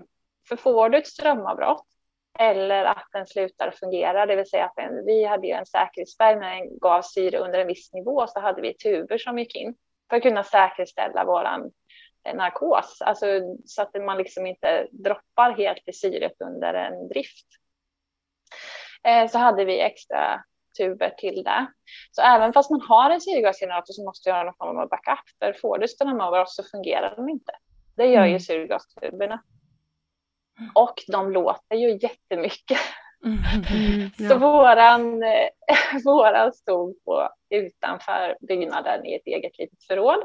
[0.49, 1.85] För får du ett strömavbrott
[2.39, 6.35] eller att den slutar fungera, det vill säga att den, vi hade ju en säkerhetsspärr
[6.35, 9.75] när den gav syre under en viss nivå så hade vi tuber som gick in
[10.09, 11.71] för att kunna säkerställa våran
[12.23, 13.25] eh, narkos, alltså
[13.65, 17.47] så att man liksom inte droppar helt i syret under en drift.
[19.03, 20.43] Eh, så hade vi extra
[20.77, 21.67] tuber till det.
[22.11, 25.29] Så även fast man har en syrgasgenerator så måste du göra någon form av backup,
[25.39, 27.51] för får du strömavbrott så fungerar de inte.
[27.95, 28.39] Det gör ju mm.
[28.39, 29.43] syrgastuberna.
[30.75, 32.79] Och de låter ju jättemycket.
[33.25, 34.29] Mm, ja.
[34.29, 35.23] Så våran,
[36.05, 40.23] våran stod på utanför byggnaden i ett eget litet förråd.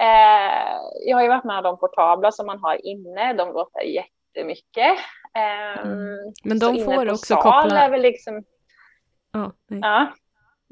[0.00, 3.80] Eh, jag har ju varit med om de portabla som man har inne, de låter
[3.80, 4.98] jättemycket.
[5.34, 6.32] Eh, mm.
[6.44, 7.88] Men de får också koppla...
[7.88, 8.44] Liksom...
[9.34, 9.50] Oh.
[9.66, 10.12] Ja.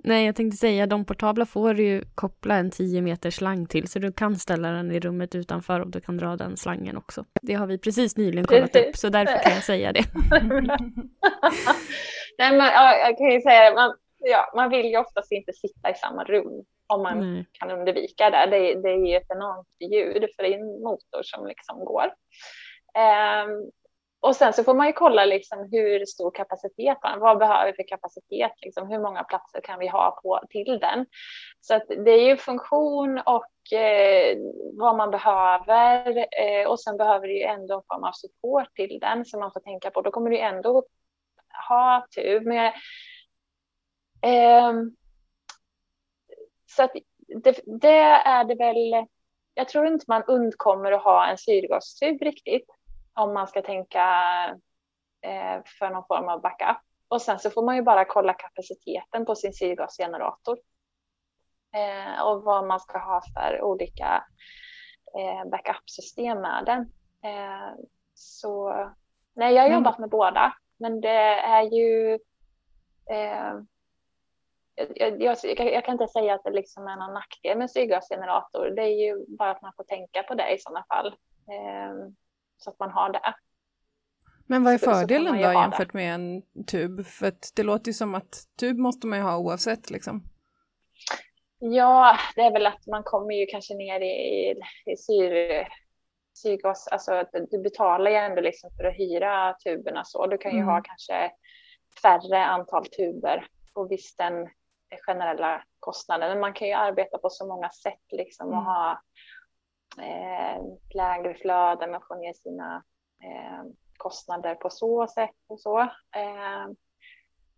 [0.07, 3.89] Nej, jag tänkte säga de portabla får du ju koppla en 10 meter slang till
[3.89, 7.25] så du kan ställa den i rummet utanför och du kan dra den slangen också.
[7.43, 10.05] Det har vi precis nyligen kollat upp så därför kan jag säga det.
[12.39, 15.95] Nej, men jag kan ju säga man, ja, man vill ju oftast inte sitta i
[15.95, 17.47] samma rum om man Nej.
[17.53, 18.47] kan undvika det.
[18.51, 18.83] det.
[18.83, 22.05] Det är ju ett enormt ljud för det är en motor som liksom går.
[22.05, 23.71] Um,
[24.25, 27.73] och sen så får man ju kolla liksom hur stor kapacitet man Vad behöver vi
[27.73, 28.53] för kapacitet?
[28.63, 31.07] Liksom, hur många platser kan vi ha på, till den?
[31.61, 34.37] Så att det är ju funktion och eh,
[34.73, 36.19] vad man behöver.
[36.19, 39.53] Eh, och sen behöver det ju ändå en form av support till den som man
[39.53, 40.03] får tänka på.
[40.03, 40.85] Då kommer du ändå
[41.69, 42.41] ha tur.
[42.41, 42.73] Men,
[44.23, 44.73] eh,
[46.67, 46.93] så att
[47.45, 49.07] det, det är det väl.
[49.55, 52.67] Jag tror inte man undkommer att ha en syrgastub riktigt
[53.15, 54.05] om man ska tänka
[55.23, 56.77] eh, för någon form av backup.
[57.09, 60.59] Och sen så får man ju bara kolla kapaciteten på sin syrgasgenerator.
[61.75, 64.25] Eh, och vad man ska ha för olika
[65.19, 66.81] eh, backup-system med den.
[67.33, 67.75] Eh,
[68.15, 68.75] så
[69.35, 72.19] nej, jag har jobbat med båda, men det är ju
[73.11, 73.55] eh,
[74.75, 78.71] jag, jag, jag, kan inte säga att det liksom är någon nackdel med syrgasgenerator.
[78.71, 81.17] Det är ju bara att man får tänka på det i sådana fall.
[82.57, 83.35] Så att man har det.
[84.47, 85.99] Men vad är fördelen då jämfört det.
[85.99, 87.07] med en tub?
[87.07, 90.23] För det låter ju som att tub måste man ju ha oavsett liksom.
[91.59, 94.55] Ja, det är väl att man kommer ju kanske ner i, i,
[94.93, 95.67] i syr,
[96.35, 100.27] syrgas, alltså du betalar ju ändå liksom för att hyra tuberna så.
[100.27, 100.69] Du kan ju mm.
[100.69, 101.31] ha kanske
[102.03, 104.49] färre antal tuber och visst den
[105.07, 106.31] generella kostnaden.
[106.31, 108.65] Men man kan ju arbeta på så många sätt liksom och mm.
[108.65, 109.03] ha
[109.99, 110.63] eh,
[110.95, 112.85] lägre flöden, man får ner sina
[113.23, 113.65] eh,
[113.97, 115.81] kostnader på så sätt och så.
[115.81, 116.67] Eh,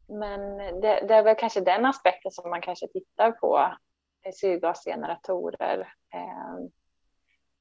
[0.08, 3.76] men det, det, är väl kanske den aspekten som man kanske tittar på,
[4.34, 5.92] syrgasgeneratorer.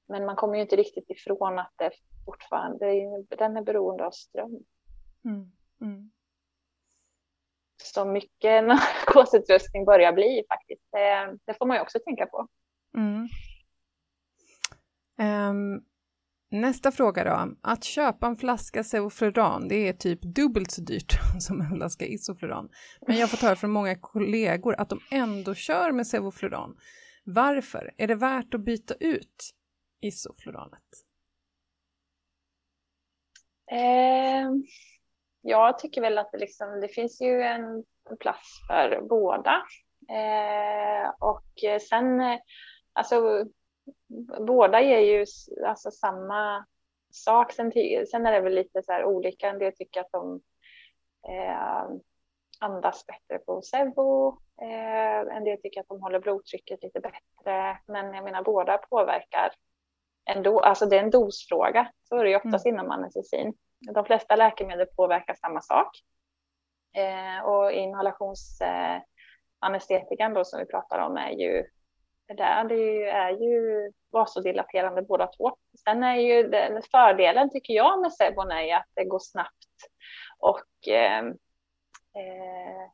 [0.08, 1.92] Men man kommer ju inte riktigt ifrån att det
[2.26, 2.86] fortfarande,
[3.30, 4.60] den är beroende av ström.
[5.26, 5.52] Mm.
[5.82, 6.12] Mm.
[7.84, 10.88] Så mycket narkosutrustning börjar bli faktiskt.
[10.92, 12.48] Det, det, får man ju också tänka på.
[12.98, 13.28] Mm.
[15.20, 15.84] Um,
[16.52, 17.56] nästa fråga då.
[17.62, 22.70] Att köpa en flaska Sevofluran, det är typ dubbelt så dyrt som en flaska Isofluran.
[23.08, 26.78] Men jag har fått höra från många kollegor att de ändå kör med Sevofluran.
[27.24, 27.94] Varför?
[27.98, 29.52] Är det värt att byta ut
[30.02, 30.82] Isofluranet?
[33.72, 34.52] Eh,
[35.42, 37.84] jag tycker väl att det, liksom, det finns ju en
[38.20, 39.64] plats för båda.
[40.10, 42.40] Eh, och sen,
[42.94, 43.46] alltså
[44.48, 45.26] båda ger ju
[45.66, 46.66] alltså samma
[47.12, 47.52] sak.
[47.52, 47.72] Sen,
[48.08, 49.50] sen är det väl lite så olika.
[49.50, 50.42] En del tycker att de
[51.28, 51.88] eh,
[52.60, 54.40] andas bättre på Sevo.
[54.62, 57.78] Eh, en del tycker att de håller blodtrycket lite bättre.
[57.86, 59.52] Men jag menar båda påverkar
[60.26, 60.60] ändå.
[60.60, 61.92] Alltså det är en dosfråga.
[62.04, 62.76] Så är det ju oftast mm.
[62.76, 63.54] inom anestesin.
[63.94, 65.90] De flesta läkemedel påverkar samma sak.
[66.94, 71.66] Eh, och inhalationsanestetikan då som vi pratar om är ju
[72.28, 75.58] där det är ju vasodilaterande båda två.
[75.84, 79.90] Sen är ju den fördelen tycker jag med Sebon är att det går snabbt
[80.40, 81.28] och ehm,
[82.16, 82.90] eh,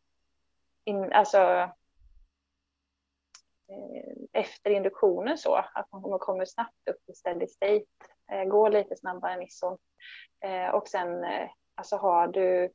[0.84, 1.38] in, alltså
[3.68, 7.86] eh, efter induktionen så att man kommer snabbt upp i steady state,
[8.32, 9.78] eh, går lite snabbare än ison.
[10.44, 12.72] Eh, och sen eh, alltså har du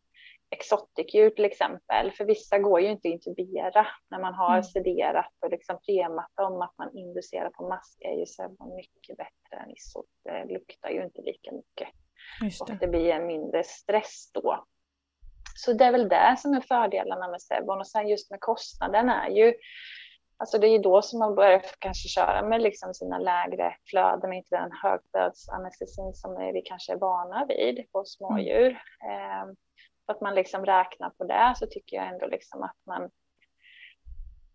[0.51, 2.13] exotic-djur till exempel.
[2.13, 4.63] För vissa går ju inte att intubera när man har mm.
[4.63, 8.43] sederat och liksom prematat om att man inducerar på mask är ju så
[8.77, 10.07] mycket bättre än isot.
[10.25, 11.89] Det luktar ju inte lika mycket.
[12.41, 12.61] Det.
[12.61, 14.65] Och det blir en mindre stress då.
[15.57, 19.09] Så det är väl det som är fördelarna med Sebon och sen just med kostnaden
[19.09, 19.55] är ju
[20.39, 24.33] Alltså det är ju då som man börjar kanske köra med liksom sina lägre flöden,
[24.33, 28.83] inte den högflödsanestesin som vi kanske är vana vid på smådjur.
[29.05, 29.57] Mm.
[30.07, 33.11] Att man liksom räknar på det så tycker jag ändå liksom att man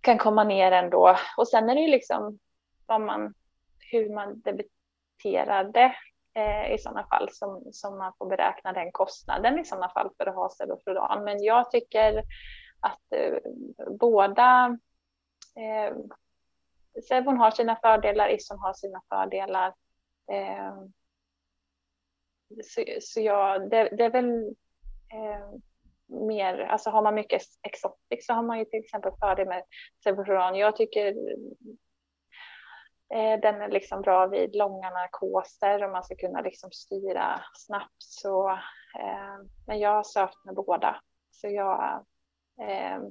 [0.01, 1.17] kan komma ner ändå.
[1.37, 2.39] Och sen är det ju liksom
[2.85, 3.33] vad man,
[3.91, 5.95] hur man debiterade
[6.33, 10.25] eh, i sådana fall som, som man får beräkna den kostnaden i sådana fall för
[10.25, 11.23] att ha Sedofloran.
[11.23, 12.23] Men jag tycker
[12.79, 13.37] att eh,
[13.99, 14.77] båda
[15.55, 15.95] eh,
[17.07, 19.73] Sevon har sina fördelar, Ison har sina fördelar.
[20.31, 20.75] Eh,
[22.63, 24.55] så, så jag, det, det, är väl
[25.13, 25.59] Eh,
[26.27, 29.63] mer, alltså har man mycket exotic så har man ju till exempel fördel med
[30.03, 30.55] Sebon.
[30.55, 31.07] Jag tycker
[33.13, 37.95] eh, den är liksom bra vid långa narkoser och man ska kunna liksom styra snabbt.
[37.97, 38.49] Så,
[38.99, 39.37] eh,
[39.67, 41.01] men jag har sökt med båda.
[41.31, 42.05] Så jag,
[42.61, 43.01] eh,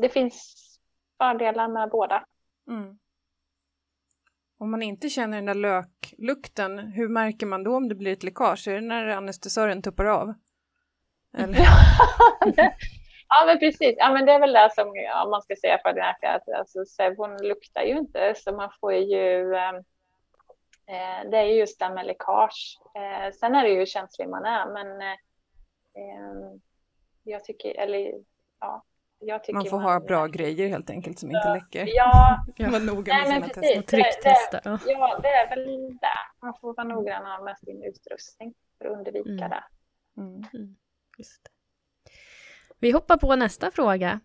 [0.00, 0.54] det finns
[1.18, 2.24] fördelar med båda.
[2.68, 2.98] Mm.
[4.58, 8.22] Om man inte känner den där löklukten, hur märker man då om det blir ett
[8.22, 8.68] läckage?
[8.68, 10.34] Är det när anestesören tuppar av?
[11.36, 11.58] Eller?
[13.28, 13.94] ja, men precis.
[13.98, 14.88] Ja, men det är väl det som,
[15.24, 18.70] om man ska säga för den här, att alltså, Sebon luktar ju inte, så man
[18.80, 19.76] får ju ehm,
[20.86, 22.78] eh, det är just det med läckage.
[22.94, 25.16] Eh, sen är det ju hur känslig man är, men eh,
[26.02, 26.60] ehm,
[27.22, 28.12] jag tycker, eller
[28.60, 28.84] ja,
[29.52, 31.86] man får man, ha bra grejer helt enkelt som inte läcker.
[31.96, 32.70] Ja, ja.
[32.70, 33.78] vara noga med Nej, sina tester.
[33.78, 34.60] Och trycktesta.
[34.60, 36.18] Det, ja, det är väl det.
[36.42, 39.50] Man får vara noggrann med sin utrustning för att undvika mm.
[39.50, 39.64] det.
[40.16, 40.76] Mm.
[42.78, 44.20] Vi hoppar på nästa fråga.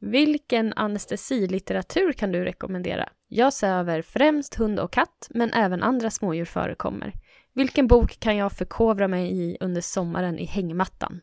[0.00, 3.08] Vilken anestesilitteratur kan du rekommendera?
[3.28, 7.12] Jag söver främst hund och katt, men även andra smådjur förekommer.
[7.52, 11.20] Vilken bok kan jag förkovra mig i under sommaren i hängmattan?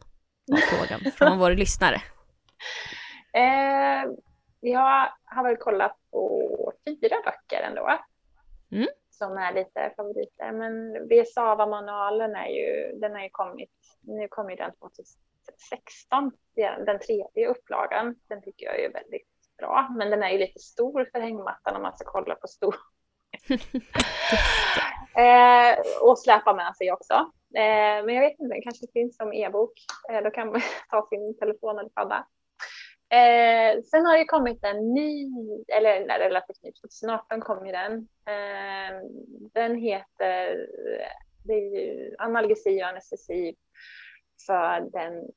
[0.47, 1.95] Var frågan från vår lyssnare.
[3.33, 4.11] Eh,
[4.59, 7.99] jag har väl kollat på fyra böcker ändå.
[8.71, 8.87] Mm.
[9.17, 10.51] Som är lite favoriter.
[10.51, 16.31] Men Besava-manualen är ju, den har ju kommit, nu kom ju den 2016,
[16.85, 18.15] den tredje upplagan.
[18.27, 19.93] Den tycker jag är väldigt bra.
[19.97, 22.75] Men den är ju lite stor för hängmattan om man ska kolla på stor.
[25.17, 27.13] eh, och släpa med sig också.
[27.55, 29.73] Eh, men jag vet inte, den kanske finns som e-bok.
[30.11, 32.27] Eh, då kan man ta sin telefon eller padda.
[33.09, 35.29] Eh, sen har det kommit en ny,
[35.67, 37.93] eller nej, relativt ny, 2018 kom ju den.
[38.25, 39.01] Eh,
[39.53, 40.67] den heter
[41.43, 43.55] det är ju analgesi och anestesi
[44.47, 45.29] för den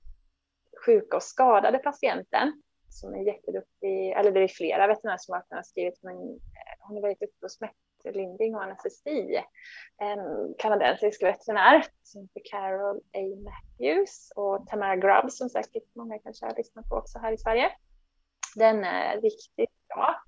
[0.86, 6.02] sjuka och skadade patienten som är jätteduktig, eller det är flera veterinärer som har skrivit,
[6.02, 7.48] men eh, hon är väldigt duktig på
[8.12, 9.42] Linding och anestesi.
[9.98, 13.20] En kanadensisk veterinär som heter Carol A.
[13.44, 17.70] Matthews och Tamara Grubb som säkert många kanske har lyssnat på också här i Sverige.
[18.56, 20.22] Den är riktigt bra,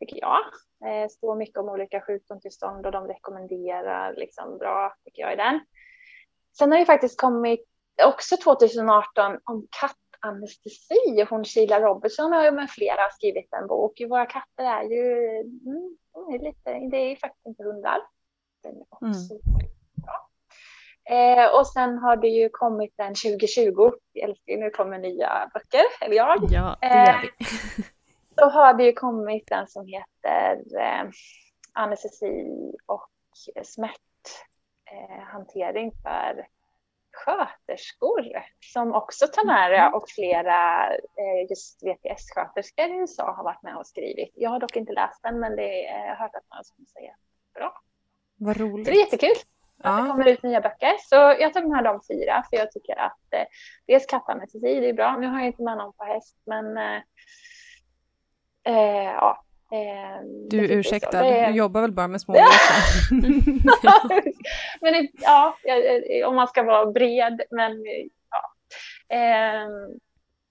[0.00, 0.40] tycker jag.
[0.80, 5.60] Det står mycket om olika sjukdomstillstånd och de rekommenderar liksom bra, tycker jag, i den.
[6.58, 7.68] Sen har det faktiskt kommit
[8.02, 9.66] också 2018 om
[10.24, 11.26] kattanestesi.
[11.30, 14.00] Hon Sheila Robertson har ju med flera skrivit en bok.
[14.08, 15.96] Våra katter är ju mm,
[16.34, 17.98] är lite, det är faktiskt inte hundar.
[18.62, 19.44] Den är också mm.
[21.10, 23.92] Eh, och sen har det ju kommit en 2020,
[24.46, 26.38] nu kommer nya böcker, eller jag.
[26.50, 27.28] Ja, det gör vi.
[28.36, 31.04] Eh, då har det ju kommit en som heter eh,
[31.72, 32.46] anestesi
[32.86, 33.08] och
[33.62, 36.46] smärthantering för
[37.14, 38.42] sköterskor
[38.72, 39.94] som också Tamara mm.
[39.94, 44.32] och flera eh, just VTS-sköterskor i USA har varit med och skrivit.
[44.34, 47.14] Jag har dock inte läst den men det jag har hört att man som säger
[47.54, 47.80] bra.
[48.36, 48.86] Vad roligt.
[48.86, 49.36] Så det är jättekul
[49.82, 49.90] ja.
[49.90, 50.96] att det kommer ut nya böcker.
[51.00, 53.46] Så jag tar med de fyra för jag tycker att eh,
[53.86, 55.16] dels kattanestesi, det är bra.
[55.16, 57.00] Nu har jag inte med någon på häst men eh,
[58.64, 59.43] eh, ja, Eh,
[60.50, 61.46] du ursäkta, det...
[61.46, 62.34] du jobbar väl bara med små
[64.80, 65.56] Men ja,
[66.26, 67.84] om man ska vara bred, men
[68.30, 68.54] ja.
[69.16, 69.68] Eh,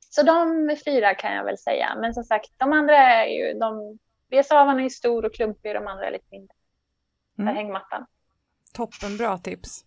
[0.10, 4.00] så de fyra kan jag väl säga, men som sagt, de andra är ju, de,
[4.30, 6.56] Besavan är stor och klumpig, de andra är lite mindre.
[7.40, 7.56] Mm.
[7.56, 8.06] hängmattan.
[8.74, 9.86] Toppen, bra tips.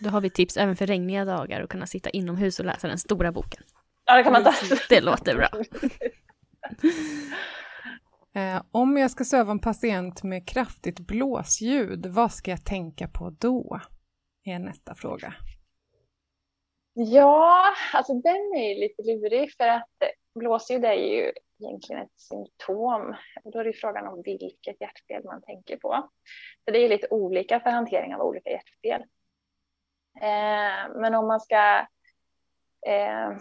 [0.00, 2.98] Då har vi tips även för regniga dagar och kunna sitta inomhus och läsa den
[2.98, 3.62] stora boken.
[4.04, 4.54] Ja, det kan man ta.
[4.88, 5.48] Det låter bra.
[8.38, 13.30] Eh, om jag ska söva en patient med kraftigt blåsljud, vad ska jag tänka på
[13.30, 13.80] då?
[14.44, 15.34] Är nästa fråga.
[16.92, 19.90] Ja, alltså den är ju lite lurig för att
[20.34, 23.16] blåsljud är ju egentligen ett symptom.
[23.44, 26.08] Då är det frågan om vilket hjärtfel man tänker på.
[26.64, 29.00] Så det är lite olika för hantering av olika hjärtfel.
[30.20, 31.86] Eh, men om man ska
[32.86, 33.36] eh,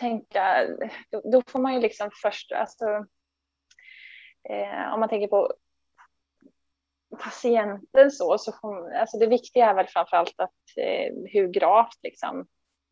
[0.00, 0.66] tänka,
[1.10, 2.84] då, då, får man ju liksom först, alltså,
[4.48, 5.52] eh, om man tänker på
[7.18, 12.46] patienten så, så får, alltså det viktiga är väl framförallt att eh, hur gravt liksom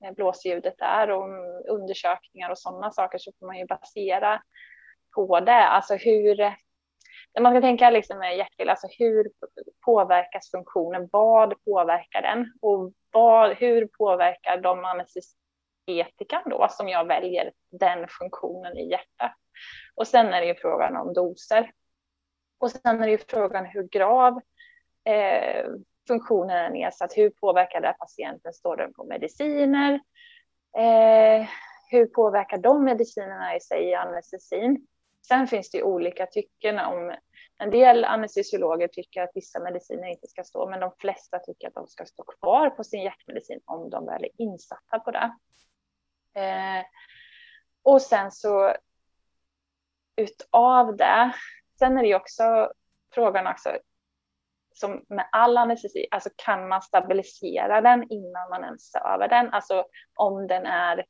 [0.05, 1.29] eh, blåsljudet är och
[1.69, 4.43] undersökningar och sådana saker så får man ju basera
[5.15, 5.65] på det.
[5.67, 6.37] Alltså hur,
[7.35, 9.31] när man ska tänka liksom med hjärtfel, alltså hur
[9.85, 11.09] påverkas funktionen?
[11.13, 12.53] Vad påverkar den?
[12.61, 14.85] Och vad, hur påverkar de
[15.89, 19.35] etikan då som jag väljer den funktionen i hjärtat?
[19.95, 21.71] Och sen är det ju frågan om doser.
[22.59, 24.41] Och sen är det ju frågan hur grav
[25.05, 25.67] eh,
[26.09, 27.13] funktionen är nedsatt.
[27.17, 28.53] Hur påverkar det patienten?
[28.53, 29.95] Står den på mediciner?
[30.79, 31.49] Eh,
[31.91, 34.87] hur påverkar de medicinerna i sig i anestesin?
[35.29, 37.15] Sen finns det ju olika tycken om
[37.59, 41.75] en del anestesiologer tycker att vissa mediciner inte ska stå, men de flesta tycker att
[41.75, 45.37] de ska stå kvar på sin hjärtmedicin om de väl är insatta på det.
[46.35, 46.85] Eh,
[47.83, 48.75] och sen så
[50.17, 51.33] utav det
[51.79, 52.73] Sen är det ju också
[53.15, 53.79] frågan också,
[54.75, 59.53] som med all anestesi, alltså kan man stabilisera den innan man ens över den?
[59.53, 61.05] Alltså om den är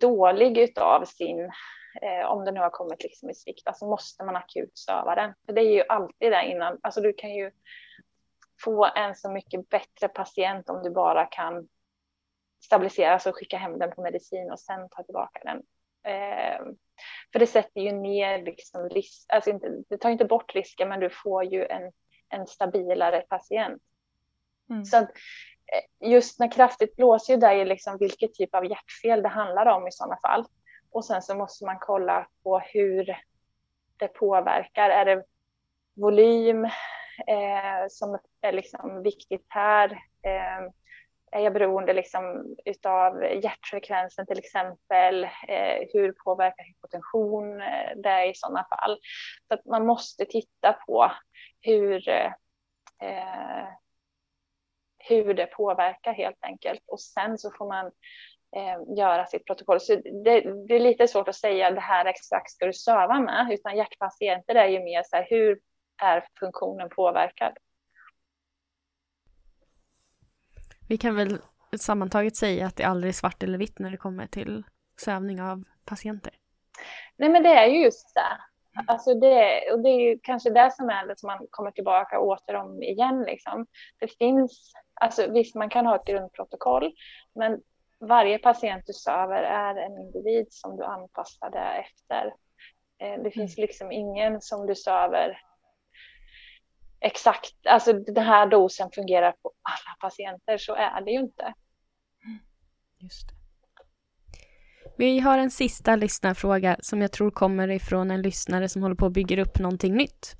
[0.00, 1.44] dålig utav sin,
[2.02, 5.34] eh, om den nu har kommit liksom i svikt, alltså måste man akut söva den.
[5.46, 7.50] För det är ju alltid det innan, alltså du kan ju
[8.64, 11.68] få en så mycket bättre patient om du bara kan
[12.64, 15.62] stabilisera, alltså skicka hem den på medicin och sen ta tillbaka den.
[16.12, 16.64] Eh,
[17.32, 21.00] för det sätter ju ner liksom risk, alltså inte, det tar inte bort risken men
[21.00, 21.92] du får ju en,
[22.28, 23.82] en stabilare patient.
[24.70, 24.84] Mm.
[24.84, 25.10] Så att,
[25.72, 29.88] eh, just när kraftigt blåser det är liksom vilket typ av hjärtfel det handlar om
[29.88, 30.46] i sådana fall.
[30.90, 33.16] Och sen så måste man kolla på hur
[33.96, 34.90] det påverkar.
[34.90, 35.24] Är det
[35.94, 36.64] volym
[37.26, 39.90] eh, som är liksom viktigt här?
[40.22, 40.70] Eh,
[41.34, 45.24] är jag beroende liksom utav hjärtfrekvensen till exempel?
[45.24, 48.98] Eh, hur påverkar hypotension eh, det i sådana fall?
[49.48, 51.12] Så att man måste titta på
[51.60, 52.32] hur, eh,
[54.98, 56.80] hur det påverkar helt enkelt.
[56.86, 57.86] Och sen så får man
[58.56, 59.80] eh, göra sitt protokoll.
[59.80, 63.48] Så det, det, är lite svårt att säga det här exakt ska du söva med,
[63.52, 65.58] utan hjärtpatienter är ju mer så här, hur
[66.02, 67.52] är funktionen påverkad?
[70.88, 71.38] Vi kan väl
[71.78, 74.62] sammantaget säga att det aldrig är svart eller vitt när det kommer till
[75.00, 76.32] sövning av patienter.
[77.16, 78.38] Nej men det är ju just det.
[78.86, 82.20] Alltså det, och det är ju kanske det som är det som man kommer tillbaka
[82.20, 83.22] åter om igen.
[83.22, 83.66] Liksom.
[83.98, 86.94] Det finns, alltså visst man kan ha ett grundprotokoll,
[87.34, 87.60] men
[88.00, 92.34] varje patient du söver är en individ som du anpassar det efter.
[92.98, 93.62] Eh, det finns mm.
[93.62, 95.38] liksom ingen som du söver
[97.00, 101.54] exakt, alltså den här dosen fungerar på alla patienter, så är det ju inte.
[102.98, 103.34] Just det.
[104.96, 109.06] Vi har en sista lyssnarfråga som jag tror kommer ifrån en lyssnare som håller på
[109.06, 110.36] att bygga upp någonting nytt.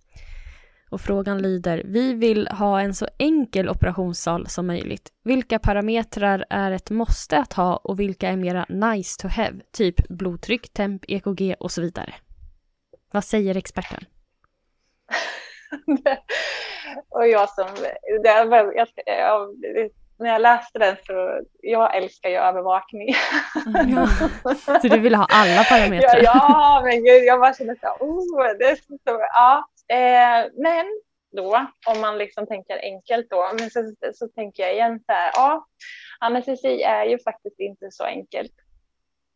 [0.90, 5.12] Och frågan lyder, vi vill ha en så enkel operationssal som möjligt.
[5.24, 9.60] Vilka parametrar är ett måste att ha och vilka är mera nice to have?
[9.72, 12.14] Typ blodtryck, temp, EKG och så vidare.
[13.12, 14.04] Vad säger experten?
[17.08, 17.66] och jag som,
[18.22, 19.48] det, jag, jag,
[20.18, 23.08] när jag läste den så, jag älskar ju övervakning.
[23.86, 24.08] Ja.
[24.82, 26.22] Så du vill ha alla parametrar?
[26.22, 28.98] Ja, ja men gud, jag bara känner så här, oh, det är så,
[29.32, 29.68] ja.
[29.88, 30.86] Eh, men
[31.36, 35.30] då, om man liksom tänker enkelt då, men så, så tänker jag igen så här,
[35.34, 35.66] ja,
[36.18, 38.52] anestesi är ju faktiskt inte så enkelt.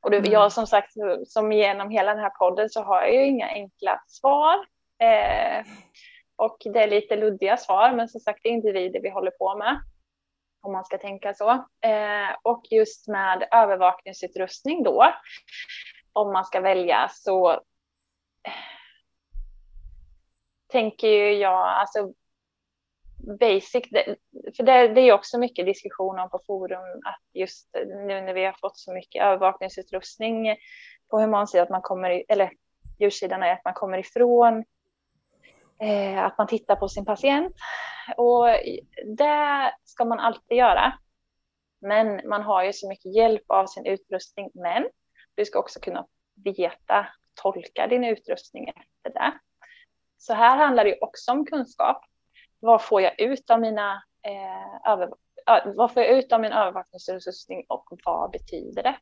[0.01, 0.32] Och det, mm.
[0.32, 0.93] jag som sagt,
[1.26, 4.55] som genom hela den här podden så har jag ju inga enkla svar.
[5.03, 5.64] Eh,
[6.39, 9.57] och det är lite luddiga svar, men som sagt det är individer vi håller på
[9.59, 9.80] med.
[10.61, 11.51] Om man ska tänka så.
[11.80, 15.12] Eh, och just med övervakningsutrustning då,
[16.12, 18.53] om man ska välja så eh,
[20.66, 22.12] tänker jag, alltså
[23.41, 23.84] basic,
[24.57, 28.45] för det, det är också mycket diskussion om på forum att just nu när vi
[28.45, 30.57] har fått så mycket övervakningsutrustning
[31.11, 32.51] på humansidan att man kommer, eller
[32.99, 34.64] djursidan är att man kommer ifrån
[35.81, 37.55] eh, att man tittar på sin patient.
[38.16, 38.47] Och
[39.16, 40.99] det ska man alltid göra.
[41.81, 44.51] Men man har ju så mycket hjälp av sin utrustning.
[44.55, 44.89] Men
[45.35, 46.07] du ska också kunna
[46.45, 47.07] veta,
[47.43, 49.33] tolka din utrustning efter det.
[50.18, 52.05] Så här handlar det också om kunskap.
[52.61, 55.09] vad får jag ut av mina eh, över,
[55.64, 58.99] vad får jag ut av min övervakningsutrustning och vad betyder det?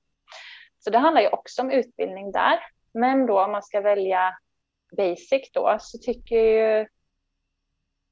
[0.79, 2.59] Så det handlar ju också om utbildning där.
[2.93, 4.39] Men då om man ska välja
[4.97, 6.87] basic då så tycker jag ju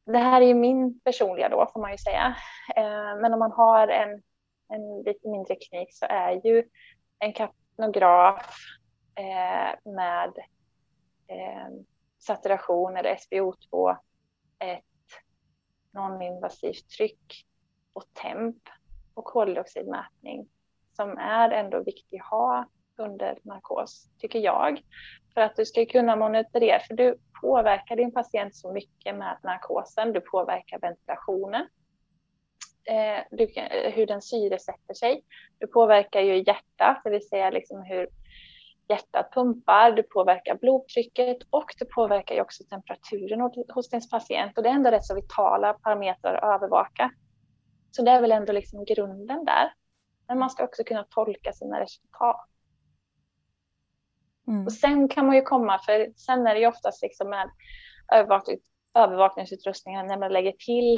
[0.07, 2.37] det här är ju min personliga då får man ju säga.
[2.76, 4.22] Eh, men om man har en,
[4.68, 6.64] en lite mindre klinik så är ju
[7.18, 8.57] en kapnograf
[9.14, 10.32] eh, med
[11.28, 11.68] eh,
[12.18, 13.97] saturation eller SpO2
[14.59, 14.85] ett
[15.93, 17.47] non-invasivt tryck
[17.93, 18.68] och temp
[19.14, 20.49] och koldioxidmätning
[20.93, 24.82] som är ändå viktig att ha under narkos, tycker jag.
[25.34, 30.12] För att du ska kunna monitorera, för du påverkar din patient så mycket med narkosen.
[30.12, 31.68] Du påverkar ventilationen,
[32.84, 35.24] eh, du, eh, hur den syresätter sig.
[35.59, 38.09] Du påverkar ju hjärtat, det vill säga liksom hur
[38.88, 43.40] hjärtat pumpar, du påverkar blodtrycket och du påverkar ju också temperaturen
[43.74, 44.57] hos din patient.
[44.57, 47.11] Och det är ändå rätt så vitala parametrar att övervaka.
[47.90, 49.72] Så det är väl ändå liksom grunden där.
[50.28, 52.49] Men man ska också kunna tolka sina resultat.
[54.49, 54.64] Mm.
[54.64, 57.51] Och sen kan man ju komma, för sen är det ju oftast liksom med
[58.12, 58.59] övervakning,
[58.95, 60.97] övervakningsutrustningen när man lägger till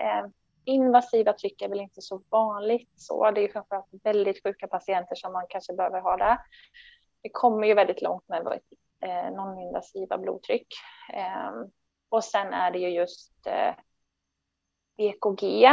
[0.00, 0.26] eh,
[0.64, 3.30] invasiva tryck är väl inte så vanligt så.
[3.30, 6.38] Det är ju framförallt väldigt sjuka patienter som man kanske behöver ha det.
[7.22, 8.60] Det kommer ju väldigt långt med
[9.04, 10.66] eh, non-invasiva blodtryck.
[11.14, 11.50] Eh,
[12.08, 13.74] och sen är det ju just eh,
[14.96, 15.64] EKG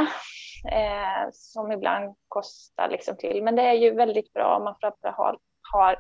[0.72, 3.44] eh, som ibland kostar liksom till.
[3.44, 5.40] Men det är ju väldigt bra om man framförallt har,
[5.72, 6.00] har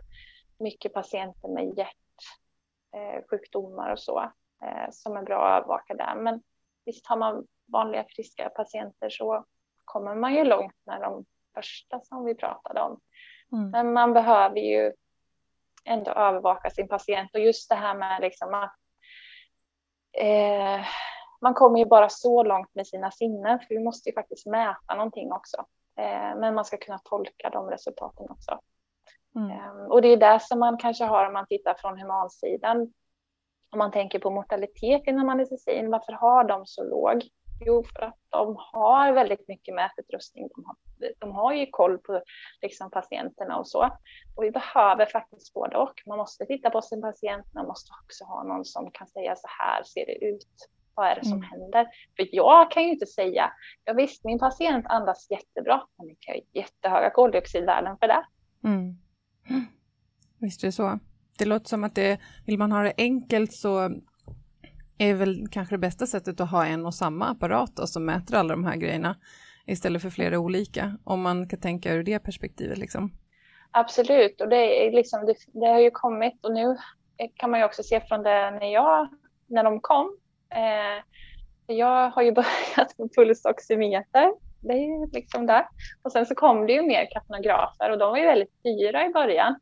[0.57, 1.73] mycket patienter med
[2.93, 4.19] hjärtsjukdomar och så
[4.63, 6.15] eh, som är bra att övervaka där.
[6.15, 6.41] Men
[6.85, 9.45] visst har man vanliga friska patienter så
[9.85, 12.99] kommer man ju långt med de första som vi pratade om.
[13.51, 13.69] Mm.
[13.69, 14.93] Men man behöver ju
[15.85, 18.75] ändå övervaka sin patient och just det här med liksom att
[20.17, 20.85] eh,
[21.41, 24.95] man kommer ju bara så långt med sina sinnen för vi måste ju faktiskt mäta
[24.95, 25.57] någonting också.
[25.99, 28.59] Eh, men man ska kunna tolka de resultaten också.
[29.35, 29.51] Mm.
[29.51, 32.93] Ehm, och det är det som man kanske har om man tittar från humansidan.
[33.71, 37.23] Om man tänker på mortalitet inom anestesin, varför har de så låg?
[37.65, 40.49] Jo, för att de har väldigt mycket mätutrustning.
[40.55, 40.75] De har,
[41.19, 42.21] de har ju koll på
[42.61, 43.89] liksom, patienterna och så.
[44.35, 45.93] Och vi behöver faktiskt både och.
[46.05, 49.47] Man måste titta på sin patient, man måste också ha någon som kan säga så
[49.59, 50.69] här ser det ut.
[50.95, 51.49] Vad är det som mm.
[51.49, 51.87] händer?
[52.15, 53.51] För jag kan ju inte säga,
[53.85, 58.25] ja visst min patient andas jättebra, men det kan ju jättehöga koldioxidvärden för det.
[58.63, 58.97] Mm.
[60.39, 60.99] Visst är det så.
[61.37, 63.89] Det låter som att det, vill man ha det enkelt så
[64.97, 68.35] är väl kanske det bästa sättet att ha en och samma apparat då, som mäter
[68.35, 69.15] alla de här grejerna
[69.65, 72.77] istället för flera olika, om man kan tänka ur det perspektivet.
[72.77, 73.11] Liksom.
[73.71, 76.77] Absolut, och det, är liksom, det, det, har ju kommit och nu
[77.35, 79.07] kan man ju också se från det när, jag,
[79.47, 80.17] när de kom.
[80.49, 81.03] Eh,
[81.75, 84.33] jag har ju börjat med pulsoximeter
[84.67, 85.67] det är ju liksom där.
[86.03, 89.09] Och sen så kom det ju mer kapnografer och de var ju väldigt dyra i
[89.09, 89.59] början.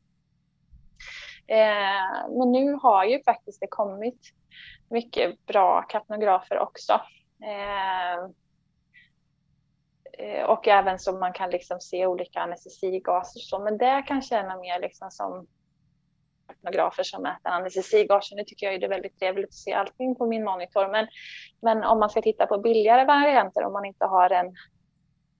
[1.47, 4.19] Eh, men nu har ju faktiskt det kommit
[4.89, 6.93] mycket bra kapnografer också.
[7.43, 8.13] Eh,
[10.25, 13.39] eh, och även så man kan liksom se olika anestesigaser.
[13.39, 15.47] Så, men det kanske är mer liksom som
[16.47, 18.35] kapnografer som mäter anestesigaser.
[18.35, 20.91] Nu tycker jag det är väldigt trevligt att se allting på min monitor.
[20.91, 21.07] Men,
[21.61, 24.55] men om man ska titta på billigare varianter, om man inte har en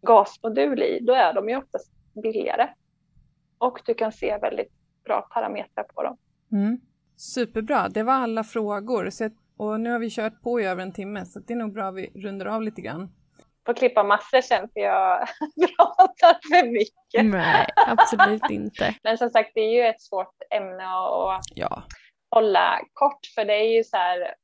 [0.08, 1.92] gasmodul i, då är de ju oftast
[2.24, 2.70] billigare.
[3.58, 4.72] Och du kan se väldigt
[5.04, 6.18] bra parametrar på dem.
[6.52, 6.80] Mm.
[7.18, 9.10] Superbra, det var alla frågor.
[9.10, 11.74] Så, och nu har vi kört på i över en timme så det är nog
[11.74, 13.10] bra att vi rundar av lite grann.
[13.66, 15.20] Får klippa massor sen för jag
[15.78, 17.32] pratar för mycket.
[17.32, 18.96] Nej, absolut inte.
[19.04, 21.84] Men som sagt, det är ju ett svårt ämne att ja.
[22.30, 24.36] hålla kort för det är ju så här,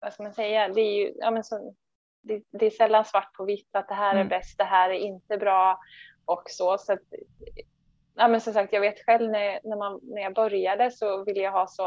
[0.00, 1.74] vad ska man säga, det är ju, ja men så,
[2.22, 4.26] det, det, är sällan svart på vitt att det här mm.
[4.26, 5.78] är bäst, det här är inte bra
[6.24, 6.78] och så.
[6.78, 7.02] så att,
[8.14, 11.40] ja, men som sagt, jag vet själv när, när, man, när jag började så ville
[11.40, 11.82] jag ha så,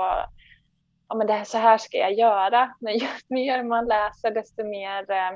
[1.08, 2.76] ja men det här, så här ska jag göra.
[2.80, 5.34] Men ju mer man läser desto mer eh,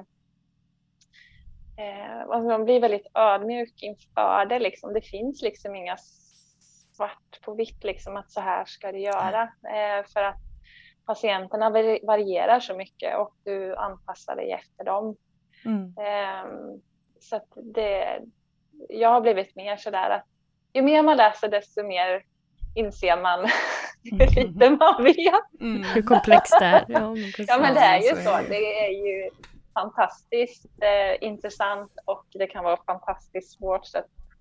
[1.77, 4.59] eh man blir väldigt ödmjuk inför det.
[4.59, 4.93] Liksom.
[4.93, 5.97] Det finns liksom inga
[6.95, 9.41] svart på vitt, liksom, att så här ska du göra.
[9.43, 10.44] Eh, för att
[11.06, 11.69] patienterna
[12.03, 15.15] varierar så mycket och du anpassar dig efter dem.
[15.65, 15.84] Mm.
[15.84, 16.82] Um,
[17.19, 18.19] så att det,
[18.90, 20.26] jag har blivit mer sådär att
[20.73, 22.23] ju mer man läser desto mer
[22.76, 23.40] inser man
[24.03, 24.53] hur mm.
[24.53, 25.61] lite man vet.
[25.61, 25.84] Mm.
[25.84, 26.86] Hur komplext det är.
[26.88, 27.18] Ja men,
[27.48, 28.38] ja, men det är ju så.
[28.49, 29.30] Det är ju
[29.73, 33.86] fantastiskt eh, intressant och det kan vara fantastiskt svårt.
[33.86, 33.98] Så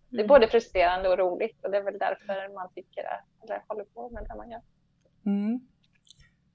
[0.09, 0.28] det är mm.
[0.28, 4.11] både frustrerande och roligt och det är väl därför man tycker att, eller håller på
[4.11, 4.62] med det man gör.
[5.27, 5.61] Mm.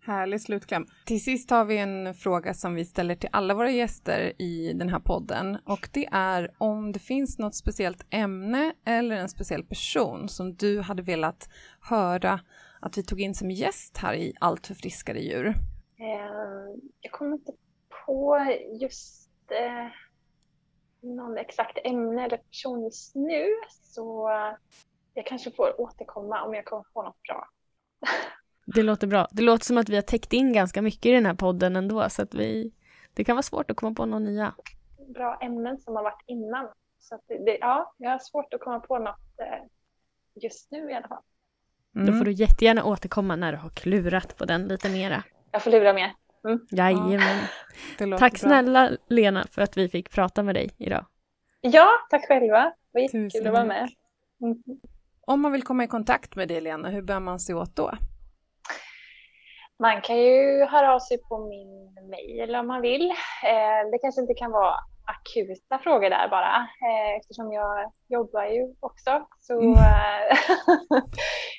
[0.02, 0.86] Härlig slutkläm.
[1.06, 4.90] Till sist har vi en fråga som vi ställer till alla våra gäster i den
[4.90, 10.30] här podden och det är om det finns något speciellt ämne eller en speciell person
[10.30, 11.50] som du hade velat
[11.82, 12.40] höra
[12.80, 15.48] att vi tog in som gäst här i Allt för friskare djur?
[15.48, 15.56] Eh,
[17.02, 17.52] jag kommer inte
[18.06, 18.40] på
[18.82, 19.88] just eh,
[21.02, 23.46] någon exakt ämne eller person just nu
[23.82, 24.30] så
[25.14, 27.50] jag kanske får återkomma om jag kommer på något bra.
[28.76, 29.28] Det låter bra.
[29.32, 32.10] Det låter som att vi har täckt in ganska mycket i den här podden ändå
[32.10, 32.72] så att vi
[33.14, 34.54] det kan vara svårt att komma på några nya.
[35.14, 36.68] Bra ämnen som har varit innan.
[37.00, 39.68] Så det, ja, jag har svårt att komma på något eh,
[40.44, 41.24] just nu i alla fall.
[41.96, 42.08] Mm.
[42.08, 45.24] Då får du jättegärna återkomma när du har klurat på den lite mera.
[45.52, 46.14] Jag får lura mer.
[46.44, 46.60] Mm.
[46.72, 47.40] Jajamän.
[48.00, 51.06] Ja, Tack snälla Lena för att vi fick prata med dig idag.
[51.62, 52.64] Ja, tack själva.
[52.64, 53.90] Det var jättekul att vara med.
[54.42, 54.64] Mm.
[55.22, 57.92] Om man vill komma i kontakt med dig Lena, hur bör man se åt då?
[59.82, 63.10] Man kan ju höra av sig på min mejl om man vill.
[63.44, 64.76] Eh, det kanske inte kan vara
[65.06, 66.56] akuta frågor där bara
[66.88, 69.28] eh, eftersom jag jobbar ju också.
[69.40, 69.74] Så mm.
[69.74, 70.38] Eh,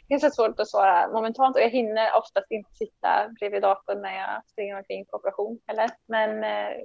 [0.09, 4.03] det är så svårt att svara momentant och jag hinner oftast inte sitta bredvid datorn
[4.03, 5.91] när jag springer omkring på operation heller.
[6.09, 6.31] Men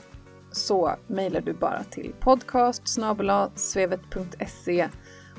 [0.51, 2.83] så mejlar du bara till podcast
[3.55, 4.89] svevet.se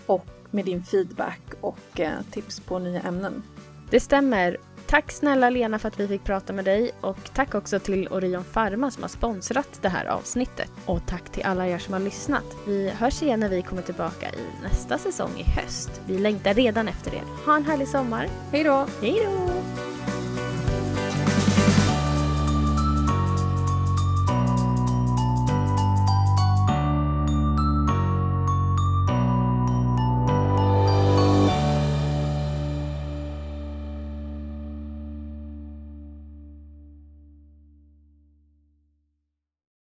[0.07, 3.43] och med din feedback och eh, tips på nya ämnen.
[3.91, 4.57] Det stämmer.
[4.87, 8.45] Tack snälla Lena för att vi fick prata med dig och tack också till Orion
[8.45, 10.71] Pharma som har sponsrat det här avsnittet.
[10.87, 12.45] Och tack till alla er som har lyssnat.
[12.67, 16.01] Vi hörs igen när vi kommer tillbaka i nästa säsong i höst.
[16.07, 17.23] Vi längtar redan efter er.
[17.47, 18.29] Ha en härlig sommar.
[18.53, 18.87] Hej då!
[19.01, 20.18] Hej då!